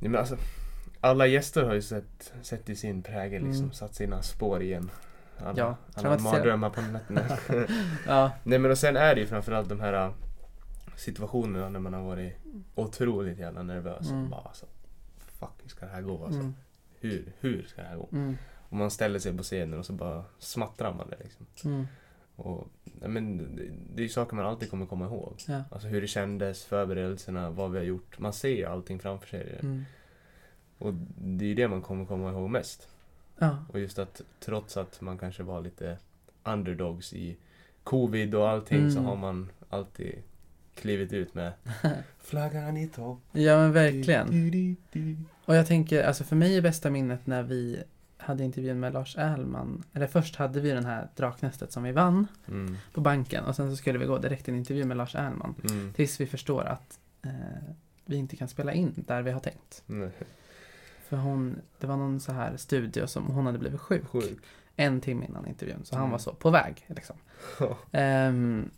[0.00, 0.36] Ja, men alltså,
[1.00, 3.72] alla gäster har ju sett, sett i sin prägel liksom, Mm.
[3.72, 4.90] satt sina spår igen.
[5.38, 7.20] Alla, Ja, alla mardrömmar på nätterna.
[8.06, 10.12] Ja, Nej men och sen är det ju framförallt de här äh,
[10.96, 12.32] situationerna när man har varit
[12.74, 14.10] otroligt jävla nervös.
[14.10, 14.30] Mm.
[14.30, 14.66] Bara alltså,
[15.38, 16.40] fuck hur ska det här gå alltså?
[16.40, 16.54] mm,
[17.00, 18.08] Hur, hur ska det här gå?
[18.12, 18.36] mm,
[18.68, 21.46] Och man ställer sig på scenen och så bara smattrar man det liksom.
[21.64, 21.86] mm,
[22.36, 23.38] Och, men
[23.94, 25.34] det, är ju saker man alltid kommer komma ihåg.
[25.46, 28.18] ja, Alltså hur det kändes, förberedelserna, vad vi har gjort.
[28.18, 29.58] Man ser ju allting framför sig.
[29.62, 29.84] mm,
[30.78, 32.88] Och det är ju det man kommer komma ihåg mest.
[33.38, 35.98] ja, Och just att trots att man kanske var lite
[36.44, 37.36] underdogs i
[37.84, 39.04] covid och allting så Mm.
[39.08, 40.22] har man alltid
[40.76, 41.52] klivit ut med
[42.18, 43.20] flaggan i topp.
[43.32, 44.76] ja men verkligen.
[45.44, 47.82] Och jag tänker, alltså för mig är bästa minnet när vi
[48.18, 49.82] hade intervjun med Lars Ählman.
[49.92, 53.70] Eller först hade vi den här Draknästet som vi vann Mm, på banken och sen
[53.70, 55.54] så skulle vi gå direkt till en intervju med Lars Ählman.
[55.70, 57.30] mm, Tills vi förstår att eh,
[58.04, 59.82] vi inte kan spela in där vi har tänkt.
[59.88, 60.10] mm.
[61.08, 64.06] För hon, det var någon så här studio som hon hade blivit sjuk.
[64.08, 64.38] Sjuk.
[64.76, 65.84] En timme innan intervjun.
[65.84, 66.10] Så han Mm.
[66.12, 67.16] var så på väg liksom.
[67.92, 68.70] Ehm,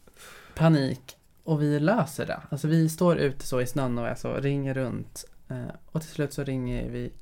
[0.54, 1.16] panik.
[1.48, 2.40] Och vi löser det.
[2.48, 5.24] Alltså vi står ute så i snön och är så, ringer runt.
[5.48, 7.12] Eh, och till slut så ringer vi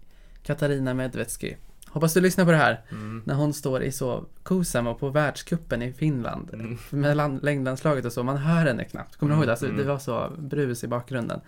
[0.43, 1.55] Katarina Medvetsky.
[1.89, 2.81] Hoppas du lyssnar på det här.
[2.91, 3.23] Mm.
[3.27, 6.51] När hon står i så Kusama på världskuppen i Finland.
[6.55, 6.79] Mm.
[6.91, 8.23] Med land, längdlandslaget och så.
[8.23, 9.17] Man hör henne knappt.
[9.17, 9.53] Kommer du ihåg det?
[9.53, 9.77] Alltså, Mm.
[9.79, 11.41] det var så brus i bakgrunden.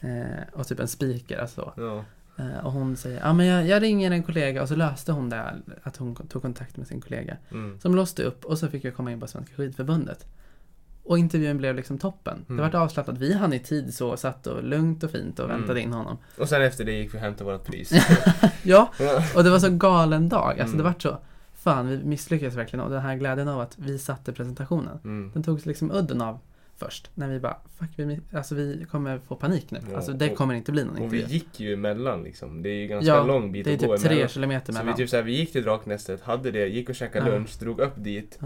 [0.00, 1.38] Eh, och typ en speaker.
[1.38, 1.72] Alltså.
[1.76, 2.04] Ja.
[2.44, 4.62] Eh, och hon säger, ja men jag, jag ringer en kollega.
[4.62, 5.54] Och så löste hon det.
[5.82, 7.36] Att hon tog kontakt med sin kollega.
[7.50, 7.80] Mm.
[7.80, 10.26] Som låste upp och så fick jag komma in på Svenska skidförbundet.
[11.04, 12.44] Och intervjun blev liksom toppen.
[12.48, 12.56] Mm.
[12.56, 13.18] Det vart avslappnat.
[13.18, 15.58] Vi hann i tid så, satt och lugnt och fint och Mm.
[15.58, 16.18] väntade in honom.
[16.38, 17.92] Och sen efter det gick vi och hämtade vårt pris.
[18.62, 18.90] Ja,
[19.36, 20.48] och det var så galen dag.
[20.50, 20.76] Alltså Mm.
[20.78, 21.18] det vart så,
[21.54, 22.84] fan vi misslyckades verkligen.
[22.84, 24.98] Och den här glädjen av att vi satte presentationen.
[25.04, 25.30] Mm.
[25.34, 26.38] Den togs liksom udden av
[26.76, 27.10] först.
[27.14, 29.78] När vi bara, fuck vi, alltså vi kommer få panik nu.
[29.90, 31.34] Ja, Alltså det och- kommer inte bli någon Och vi intervju.
[31.34, 32.62] gick ju emellan liksom.
[32.62, 34.28] Det är ju ganska Ja, lång bit Det är att gå typ tre emellan.
[34.28, 34.96] kilometer Så vi, mellan.
[34.96, 37.34] typ såhär, vi gick till Draknästet, hade det, gick och käkade Ja.
[37.34, 38.38] lunch, drog upp dit.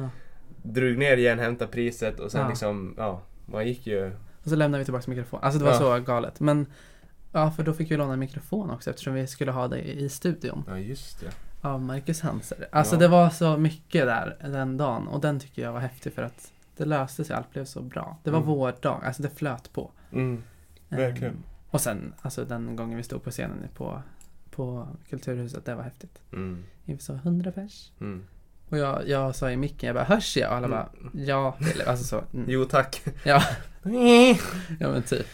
[0.74, 2.48] Drog ner igen, hämtade priset och sen Ja.
[2.48, 4.06] liksom, ja, man gick ju...
[4.42, 5.40] Och så lämnade vi tillbaka mikrofon.
[5.42, 5.78] Alltså det var Ja.
[5.78, 6.40] så galet.
[6.40, 6.66] Men
[7.32, 10.08] ja, för då fick vi låna en mikrofon också eftersom vi skulle ha det i
[10.08, 10.64] studion.
[10.68, 11.30] Ja, just det.
[11.68, 12.68] Av Marcus Hanser.
[12.72, 12.98] Alltså Ja.
[13.00, 16.52] det var så mycket där den dagen och den tycker jag var häftig för att
[16.76, 18.18] det löste sig, allt blev så bra.
[18.22, 18.48] Det var Mm.
[18.50, 19.90] vår dag, alltså det flöt på.
[20.12, 20.42] Mm,
[20.88, 21.32] verkligen.
[21.34, 24.02] Ehm, och sen, alltså den gången vi stod på scenen på,
[24.50, 26.18] på Kulturhuset, det var häftigt.
[26.32, 26.64] Mm.
[26.84, 27.92] Inför så 100 pers.
[28.00, 28.24] Mm.
[28.68, 30.50] Och jag, jag sa i micken, jag bara hörs jag?
[30.50, 32.24] Och alla bara ja, eller alltså så.
[32.34, 32.46] Mm.
[32.50, 33.02] Jo tack.
[33.24, 33.42] Ja.
[34.80, 35.26] ja men typ.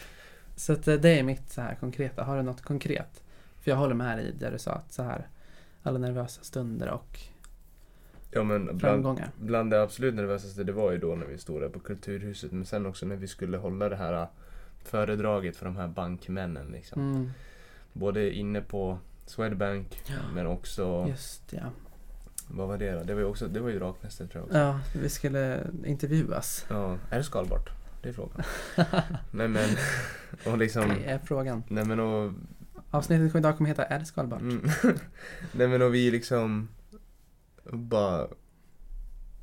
[0.55, 2.23] Så att eh, det är mitt så här konkreta.
[2.23, 3.23] Har du något konkret?
[3.61, 5.27] För jag håller med här i det du sa att så här
[5.83, 7.19] alla nervösa stunder och
[8.31, 9.29] Ja men bland, framgångar.
[9.39, 12.65] bland det absolut nervösaste det var ju då när vi stod där på Kulturhuset men
[12.65, 14.27] sen också när vi skulle hålla det här äh,
[14.83, 17.01] föredraget för de här bankmännen liksom.
[17.01, 17.31] Mm,
[17.93, 20.15] Både inne på Swedbank Ja.
[20.33, 21.61] men också, just ja.
[22.53, 23.03] Vad var det då?
[23.03, 24.57] Det var ju också, det var ju Draknästet tror jag också.
[24.57, 26.65] Ja, vi skulle intervjuas.
[26.69, 27.69] Ja, är det skalbart?
[28.01, 28.43] Det är frågan.
[29.31, 29.69] nej men,
[30.45, 31.63] och liksom, Det är frågan.
[31.67, 32.31] nej men och
[32.91, 34.41] Avsnittet idag kommer heta Är det skalbart?
[34.41, 34.61] Mm.
[35.51, 36.67] Nej men och vi liksom
[37.71, 38.27] bara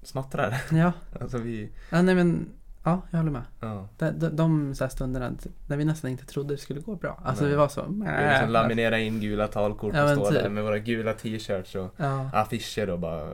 [0.02, 0.62] smattrar.
[0.70, 0.92] Ja.
[1.20, 2.48] Alltså vi, ja, nej men
[2.84, 3.42] ja, jag håller med.
[3.60, 3.88] ja.
[3.98, 5.32] De, de, de så här stunderna
[5.66, 7.20] när vi nästan inte trodde det skulle gå bra.
[7.24, 7.50] Alltså Nej.
[7.50, 7.82] vi var så...
[7.88, 10.42] Vi liksom laminera in gula talkort Ja, och stå typ.
[10.42, 13.28] där med våra gula t-shirts och Ja, affischer och bara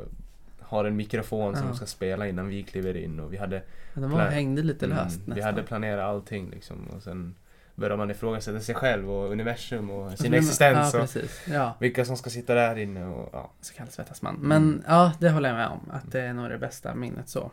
[0.61, 1.75] har en mikrofon som Ja.
[1.75, 3.63] ska spela innan vi kliver in och vi hade,
[3.95, 5.45] de var, hängde lite mm, löst vi nästan.
[5.45, 7.35] hade planerat allting liksom och sen
[7.75, 11.43] börjar man ifrågasätta sig själv och universum och Och sin man- existens Ja, och precis.
[11.53, 13.51] Ja, vilka som ska sitta där inne och ja.
[13.61, 14.35] så kallsvettas man.
[14.41, 15.81] Men ja, det håller jag med om.
[15.93, 17.51] Att det är nog det bästa minnet så.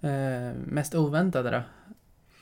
[0.00, 1.62] Eh, mest oväntade då?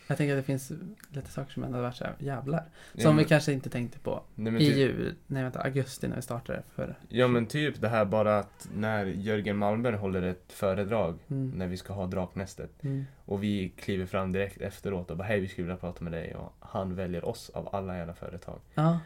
[0.08, 0.72] Jag tänker att det finns
[1.10, 2.64] lite saker som ändå har varit så här, jävlar.
[2.92, 6.08] Som Ja, vi men- kanske inte tänkte på Nej, i typ- jul, nej vänta, augusti
[6.08, 10.22] när vi startade för Ja men typ det här bara att när Jörgen Malmberg håller
[10.22, 15.10] ett föredrag mm, när vi ska ha Draknästet mm, och vi kliver fram direkt efteråt
[15.10, 17.96] och bara hej vi skulle vilja prata med dig och han väljer oss av alla
[17.98, 18.60] jävla företag.
[18.74, 18.98] Ja,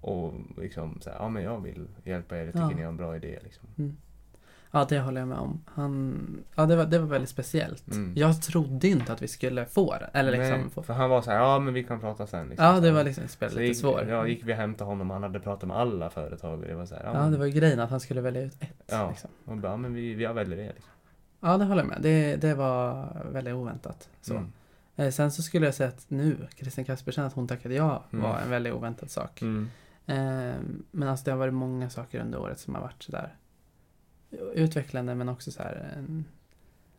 [0.00, 2.76] Och liksom såhär, ja men jag vill hjälpa er, jag tycker Ja.
[2.76, 3.96] ni har en bra idé liksom.
[4.70, 5.60] Ja, det håller jag med om.
[5.66, 7.88] Han, ja det var, det var väldigt speciellt.
[7.92, 8.12] Mm.
[8.16, 10.10] Jag trodde inte att vi skulle få det.
[10.12, 12.48] Eller liksom Nej, få, för han var såhär, ja men vi kan prata sen.
[12.48, 12.94] Liksom, Ja, Så det här.
[12.94, 14.06] var liksom spelet Så lite gick, svår.
[14.08, 16.74] Ja, gick vi och hämtade honom och han hade pratat med alla företag och det
[16.74, 18.82] var såhär, ja, Ja, men, det var ju grejen att han skulle välja ut ett.
[18.86, 19.08] Ja.
[19.10, 19.30] Liksom.
[19.44, 20.90] och bara, ja men vi, vi väljer det liksom.
[21.40, 21.98] Ja, det håller jag med.
[22.02, 24.08] Det, det var väldigt oväntat.
[24.20, 24.34] Så.
[24.34, 24.52] Mm.
[24.96, 28.22] Eh, sen så skulle jag säga att nu, Kristin Kaspersen, att hon tackade ja Mm.
[28.24, 29.42] var en väldigt oväntad sak.
[29.42, 29.70] Mm.
[30.06, 30.54] Eh,
[30.90, 33.34] men alltså det har varit många saker under året som har varit sådär
[34.54, 35.92] utvecklande men också så här.
[35.96, 36.24] en-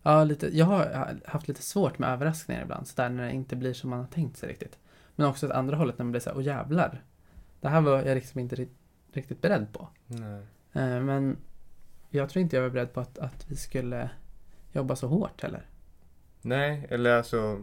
[0.03, 3.55] ja, lite, jag har haft lite svårt med överraskningar ibland, så där när det inte
[3.55, 4.79] blir som man har tänkt sig riktigt.
[5.15, 7.03] Men också åt andra hållet när man blir såhär, åh jävlar.
[7.61, 8.67] Det här var jag liksom inte ri-
[9.13, 9.87] riktigt beredd på.
[10.07, 10.41] Nej.
[10.73, 11.37] Eh, men
[12.09, 14.09] jag tror inte jag var beredd på att, att vi skulle
[14.73, 15.65] jobba så hårt heller.
[16.41, 17.59] Nej, eller alltså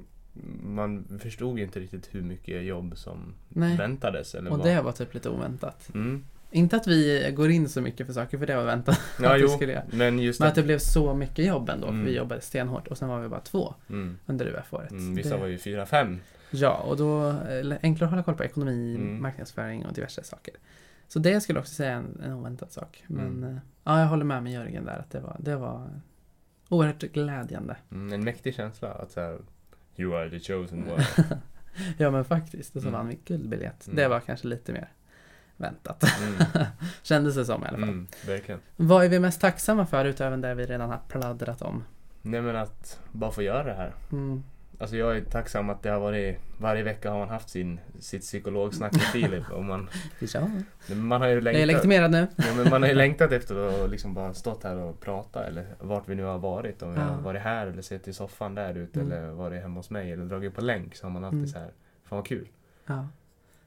[0.62, 3.76] man förstod inte riktigt hur mycket jobb som Nej.
[3.76, 4.34] väntades.
[4.34, 4.66] Eller Och vad.
[4.66, 5.90] det var typ lite oväntat.
[5.94, 6.24] Mm.
[6.50, 9.00] Inte att vi går in så mycket för saker, för det var väntat.
[9.22, 9.84] Ja, att vi skulle göra.
[9.92, 10.54] men just Men att...
[10.54, 12.00] det blev så mycket jobb ändå, Mm.
[12.00, 14.18] för vi jobbade stenhårt och sen var vi bara två Mm.
[14.26, 14.90] under UF-året.
[14.90, 16.20] Mm, vissa Det- var ju fyra, fem.
[16.50, 19.22] Ja, och då det enklare att hålla koll på ekonomi, Mm.
[19.22, 20.54] marknadsföring och diverse saker.
[21.08, 23.04] Så det skulle jag också säga är en, en oväntad sak.
[23.06, 23.44] Men Mm.
[23.44, 25.90] eh, ja, jag håller med med Jörgen där, att det var, det var
[26.68, 27.76] oerhört glädjande.
[27.92, 29.38] Mm, en mäktig känsla att såhär
[29.96, 31.04] You are the chosen one.
[31.98, 32.76] Ja, men faktiskt.
[32.76, 32.98] Och så Mm.
[33.00, 33.86] vann vi guldbiljett.
[33.86, 33.96] Mm.
[33.96, 34.88] Det var kanske lite mer
[35.58, 36.04] väntat.
[36.22, 36.64] Mm.
[37.02, 37.88] Kändes det som i alla fall.
[37.88, 38.60] Mm, verkligen.
[38.76, 41.84] Vad är vi mest tacksamma för utöver det vi redan har pladdrat om?
[42.22, 43.94] Nej men att bara få göra det här.
[44.12, 44.42] Mm.
[44.80, 48.22] Alltså jag är tacksam att det har varit, varje vecka har man haft sin, sitt
[48.22, 49.88] psykologsnack med Filip och man,
[50.34, 50.48] Ja,
[50.94, 52.26] man har ju jag är längtat, legitimerad nu.
[52.36, 55.66] ja, men man har ju längtat efter att liksom bara stått här och prata eller
[55.80, 56.82] vart vi nu har varit.
[56.82, 57.04] Om vi Ja.
[57.06, 59.12] har varit här eller suttit i soffan där ute Mm.
[59.12, 61.48] eller varit hemma hos mig eller dragit på länk så har man alltid Mm.
[61.50, 61.70] så här,
[62.04, 62.48] fan vad kul.
[62.86, 63.08] Ja.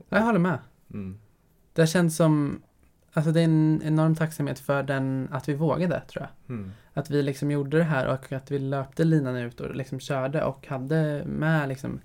[0.10, 0.58] Jag håller med.
[0.94, 1.20] Mm.
[1.74, 2.62] Det känns som,
[3.14, 6.56] alltså det är en enorm tacksamhet för den, att vi vågade tror jag.
[6.56, 6.72] Mm.
[6.94, 10.44] Att vi liksom gjorde det här och att vi löpte linan ut och liksom körde
[10.44, 12.00] och hade med liksom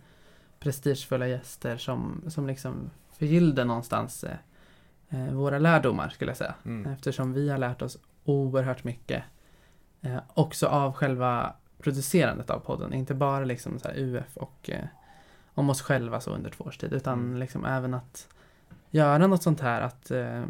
[0.59, 4.37] prestigefulla gäster som, som liksom förgyllde någonstans eh,
[5.09, 6.55] eh, våra lärdomar skulle jag säga.
[6.65, 6.93] Mm.
[6.93, 9.23] Eftersom vi har lärt oss oerhört mycket.
[10.03, 12.93] Eh, också av själva producerandet av podden.
[12.93, 14.85] Inte bara liksom så UF och eh,
[15.55, 16.93] om oss själva så under två års tid.
[16.93, 17.37] Utan Mm.
[17.37, 18.29] liksom även att
[18.91, 19.81] göra något sånt här.
[19.81, 20.45] Att eh,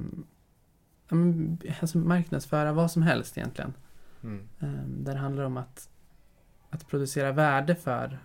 [1.80, 3.74] alltså marknadsföra vad som helst egentligen.
[4.22, 4.48] Mm.
[4.60, 5.88] Eh, där det handlar om att,
[6.70, 8.18] att producera värde för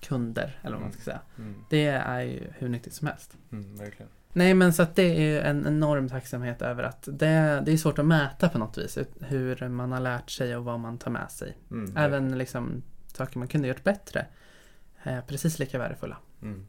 [0.00, 0.58] kunder.
[0.62, 1.20] Eller vad man ska säga.
[1.38, 1.54] Mm.
[1.70, 3.36] Det är ju hur nyttigt som helst.
[3.52, 3.76] Mm.
[3.76, 4.10] Verkligen.
[4.32, 7.98] Nej men så att det är en enorm tacksamhet över att det, det är svårt
[7.98, 11.30] att mäta på något vis hur man har lärt sig och vad man tar med
[11.30, 11.56] sig.
[11.70, 11.96] Mm.
[11.96, 14.26] Även liksom saker man kunde gjort bättre.
[15.02, 16.16] Eh, precis lika värdefulla.
[16.42, 16.66] Mm.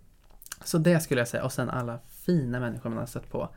[0.63, 3.49] Så det skulle jag säga och sen alla fina människor man har stött på.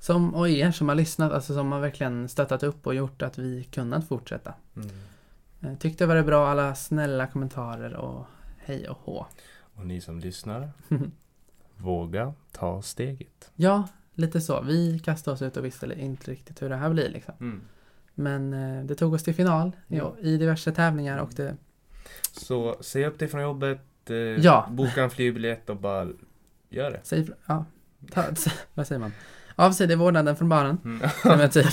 [0.00, 3.38] Som, och er som har lyssnat, alltså som har verkligen stöttat upp och gjort att
[3.38, 4.54] vi kunnat fortsätta.
[4.76, 4.88] Mm.
[5.60, 8.26] Eh, tyckte det var bra, alla snälla kommentarer och
[8.58, 9.26] hej och hå.
[9.74, 10.70] Och ni som lyssnar,
[11.76, 13.50] våga ta steget.
[13.54, 14.60] Ja, lite så.
[14.60, 17.34] Vi kastade oss ut och visste inte riktigt hur det här blir liksom.
[17.40, 17.60] Mm.
[18.14, 20.14] Men eh, det tog oss till final Ja.
[20.20, 21.56] i, diverse tävlingar och det,
[22.32, 24.68] Så se upp dig från jobbet, eh, Ja.
[24.70, 26.08] boka en flygbiljett och bara
[26.68, 27.00] gör det.
[27.02, 27.64] säg, ja,
[28.10, 28.24] ta,
[28.74, 29.12] vad säger man?
[29.56, 30.78] Avsäg dig vårdnaden från barnen.
[30.84, 31.08] Mm.
[31.24, 31.66] Nej men typ,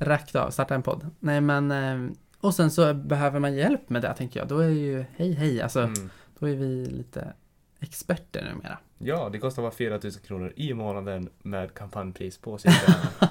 [0.00, 1.10] rakt av, starta en podd.
[1.20, 4.48] Nej men, eh, och sen så behöver man hjälp med det tänker jag.
[4.48, 6.10] Då är ju, hej hej, alltså Mm.
[6.38, 7.32] då är vi lite
[7.80, 8.78] experter numera.
[8.98, 12.94] Ja, det kostar bara 4000 kronor i månaden med kampanjpris på cirka.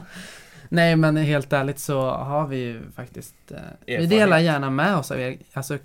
[0.70, 5.12] Nej men helt ärligt så har vi ju faktiskt, eh, vi delar gärna med oss
[5.12, 5.78] av er, alltså,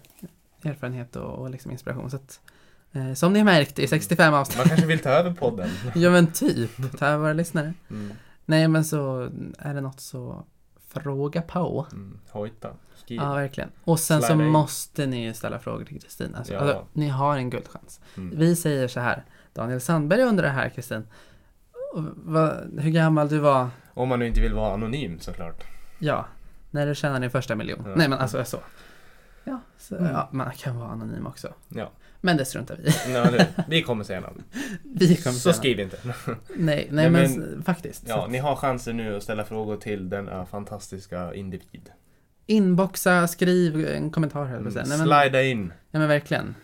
[0.63, 2.11] erfarenhet och, och liksom inspiration.
[2.11, 2.41] Så att,
[3.15, 5.71] som ni har märkt i 65 avsnitt, Man kanske vill ta över podden.
[5.95, 7.75] ja men typ, ta över våra lyssnare.
[7.91, 8.13] Mm.
[8.45, 10.45] Nej men så är det något så
[10.89, 11.87] fråga på.
[11.93, 12.19] Mm.
[12.31, 12.71] Hojta.
[12.97, 13.21] Skriv.
[13.21, 13.71] Ja, verkligen.
[13.85, 14.51] Och sen så Slida in.
[14.51, 16.35] måste ni ju ställa frågor till Kristin.
[16.35, 16.59] Alltså, Ja.
[16.59, 18.01] alltså, ni har en guldchans.
[18.17, 18.39] Mm.
[18.39, 19.25] Vi säger så här.
[19.53, 21.07] Daniel Sandberg undrar här, Kristin.
[22.79, 25.65] Hur gammal du var, Om man nu inte vill vara anonym såklart.
[25.99, 26.27] ja,
[26.71, 27.83] när du tjänade din första miljon.
[27.87, 27.93] Ja.
[27.97, 28.59] Nej men alltså så.
[29.45, 30.13] Ja, så, Mm.
[30.13, 31.55] ja, man kan vara anonym också.
[31.69, 32.89] Ja, Men det struntar vi
[33.39, 33.47] i.
[33.69, 34.33] vi kommer senare.
[34.85, 35.99] Vi kommer Så säga skriv inte.
[36.05, 36.17] Nej,
[36.57, 38.05] nej, Nej, men, men- faktiskt.
[38.09, 38.27] Ja, Så.
[38.31, 41.91] ni har chansen nu att ställa frågor till denna fantastiska individ.
[42.47, 44.85] Inboxa, skriv en kommentar att säga.
[44.89, 45.73] Nej, men, Slida in.
[45.91, 46.55] ja men verkligen.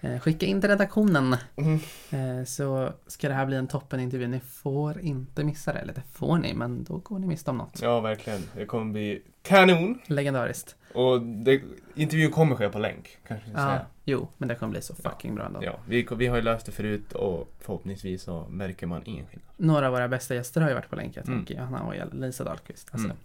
[0.00, 1.36] Eh, skicka in till redaktionen.
[1.56, 1.74] Mm.
[2.10, 4.26] Eh, så ska det här bli en toppenintervju.
[4.28, 5.78] Ni får inte missa det.
[5.78, 7.78] Eller det får ni, men då går ni miste om något.
[7.82, 8.40] Ja, verkligen.
[8.56, 9.98] Det kommer bli kanon.
[10.06, 10.76] Legendariskt.
[10.94, 11.62] Och det,
[11.94, 13.86] intervjun kommer ske på länk, kanske vi ska Ja, säga.
[14.04, 15.60] jo, men det kommer bli så fucking bra ändå.
[15.64, 19.48] Ja, vi, vi har ju löst det förut och förhoppningsvis så märker man ingen skillnad.
[19.56, 21.16] Några av våra bästa gäster har ju varit på länk.
[21.16, 21.38] Jag Mm.
[21.38, 22.88] tänker Johanna och Lisa Dahlqvist.
[22.92, 23.16] Alltså, Mm.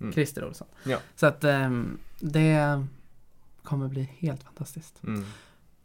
[0.00, 0.12] Mm.
[0.12, 0.66] Christer Olsson.
[0.84, 0.98] Ja.
[1.16, 2.84] Så att ehm, det
[3.62, 5.02] kommer bli helt fantastiskt.
[5.04, 5.24] Mm.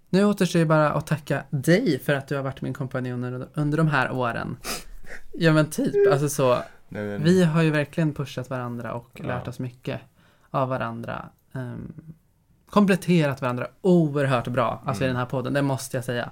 [0.10, 3.48] Nu återstår ju bara att tacka dig för att du har varit min kompanjon under,
[3.54, 4.58] under de här åren.
[5.34, 6.54] Ja men typ, alltså så.
[6.90, 9.26] Nej, men, Vi har ju verkligen pushat varandra och Ja.
[9.28, 10.02] lärt oss mycket
[10.52, 11.30] av varandra.
[11.54, 11.94] Ehm,
[12.70, 15.14] kompletterat varandra oerhört bra, alltså i Mm.
[15.16, 16.30] den här podden, det måste jag säga.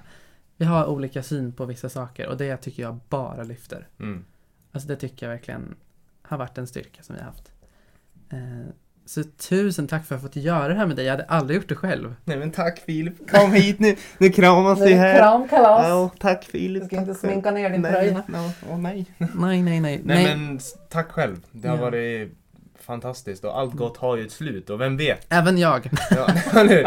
[0.56, 3.88] Vi har olika syn på vissa saker och det tycker jag bara lyfter.
[4.00, 4.24] Mm.
[4.72, 5.74] Alltså det tycker jag verkligen
[6.22, 7.52] har varit en styrka som vi har haft.
[8.30, 8.68] Eh,
[9.06, 11.56] så tusen tack för att jag fått göra det här med dig, jag hade aldrig
[11.56, 12.14] gjort det själv.
[12.24, 15.18] Nej men tack Filip, kom hit nu, nu kramas vi här.
[15.18, 15.88] Kramkalas!
[15.88, 16.82] Ja, tack Filip.
[16.82, 18.22] Du ska inte tack sminka ner din nej, tröja.
[18.28, 19.06] no, åh, nej.
[19.18, 20.00] Nej, nej, nej.
[20.04, 20.36] nej.
[20.36, 21.36] men tack själv.
[21.52, 21.82] Det har Ja.
[21.82, 22.32] varit
[22.82, 25.26] fantastiskt och allt gott har ju ett slut och vem vet?
[25.28, 25.90] Även jag.
[26.10, 26.28] Ja,
[26.64, 26.84] nu,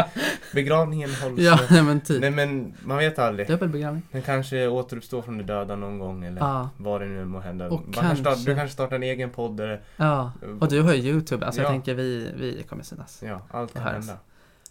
[0.53, 1.39] begravningen hålls.
[1.41, 2.21] ja, nej, men typ.
[2.21, 3.47] Nej men man vet aldrig.
[3.47, 4.03] Dubbelbegravning.
[4.11, 6.69] Den kanske återuppstår från de döda någon gång eller Ja.
[6.77, 7.65] vad det nu må hända.
[7.69, 8.01] Och Man kanske...
[8.01, 11.45] kanske- Start, du kanske startar en egen podd där, Ja, och du har ju YouTube,
[11.45, 11.71] alltså jag Ja.
[11.71, 13.23] tänker vi, vi kommer synas.
[13.25, 14.17] ja, allt kan hända.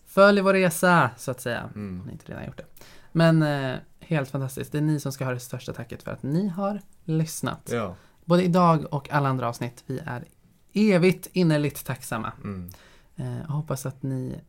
[0.06, 1.62] Följ vår resa, så att säga.
[1.64, 2.06] Om Mm.
[2.06, 2.64] ni inte redan gjort det.
[3.12, 4.72] Men eh, helt fantastiskt.
[4.72, 7.68] Det är ni som ska ha det största tacket för att ni har lyssnat.
[7.72, 7.94] Ja.
[8.24, 9.84] Både idag och alla andra avsnitt.
[9.86, 10.24] Vi är
[10.72, 12.32] evigt innerligt tacksamma.
[12.44, 12.68] Mm.
[13.16, 14.40] Eh, hoppas att ni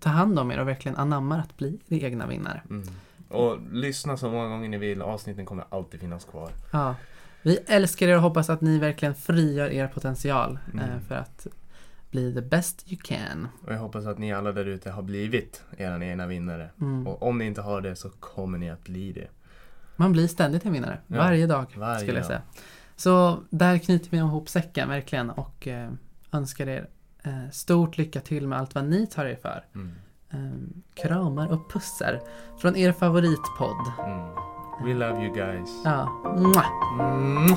[0.00, 2.62] tar hand om er och verkligen anammar att bli er egna vinnare.
[2.70, 2.88] Mm.
[3.28, 6.50] Och lyssna så många gånger ni vill, avsnitten kommer alltid finnas kvar.
[6.72, 6.94] Ja.
[7.42, 11.00] Vi älskar er och hoppas att ni verkligen frigör er potential eh, Mm.
[11.00, 11.46] för att
[12.10, 13.48] bli the best you can.
[13.66, 16.70] Och jag hoppas att ni alla där ute har blivit era egna vinnare.
[16.80, 17.06] Mm.
[17.06, 19.28] Och om ni inte har det så kommer ni att bli det.
[19.96, 20.98] Man blir ständigt en vinnare.
[21.06, 22.40] Ja, Varje dag, varje skulle jag dag.
[23.00, 25.30] Så där knyter vi ihop säcken, verkligen.
[25.30, 25.90] Och eh,
[26.32, 26.88] önskar er
[27.22, 29.64] eh, stort lycka till med allt vad ni tar er för.
[29.74, 29.92] Mm.
[30.30, 32.20] Eh, kramar och pussar
[32.58, 33.92] från er favoritpodd.
[34.06, 34.28] Mm.
[34.84, 35.70] We love you guys.
[35.84, 36.66] Ja, mwah.
[37.00, 37.56] Mm.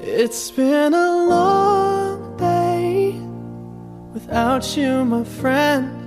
[0.00, 3.20] It's been a long day
[4.14, 5.99] without you, my friend.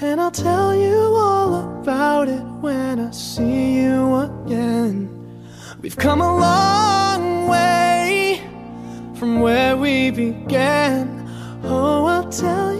[0.00, 5.08] And I'll tell you all about it when I see you again.
[5.80, 8.40] We've come a long way
[9.14, 11.28] from where we began.
[11.64, 12.72] Oh, I'll tell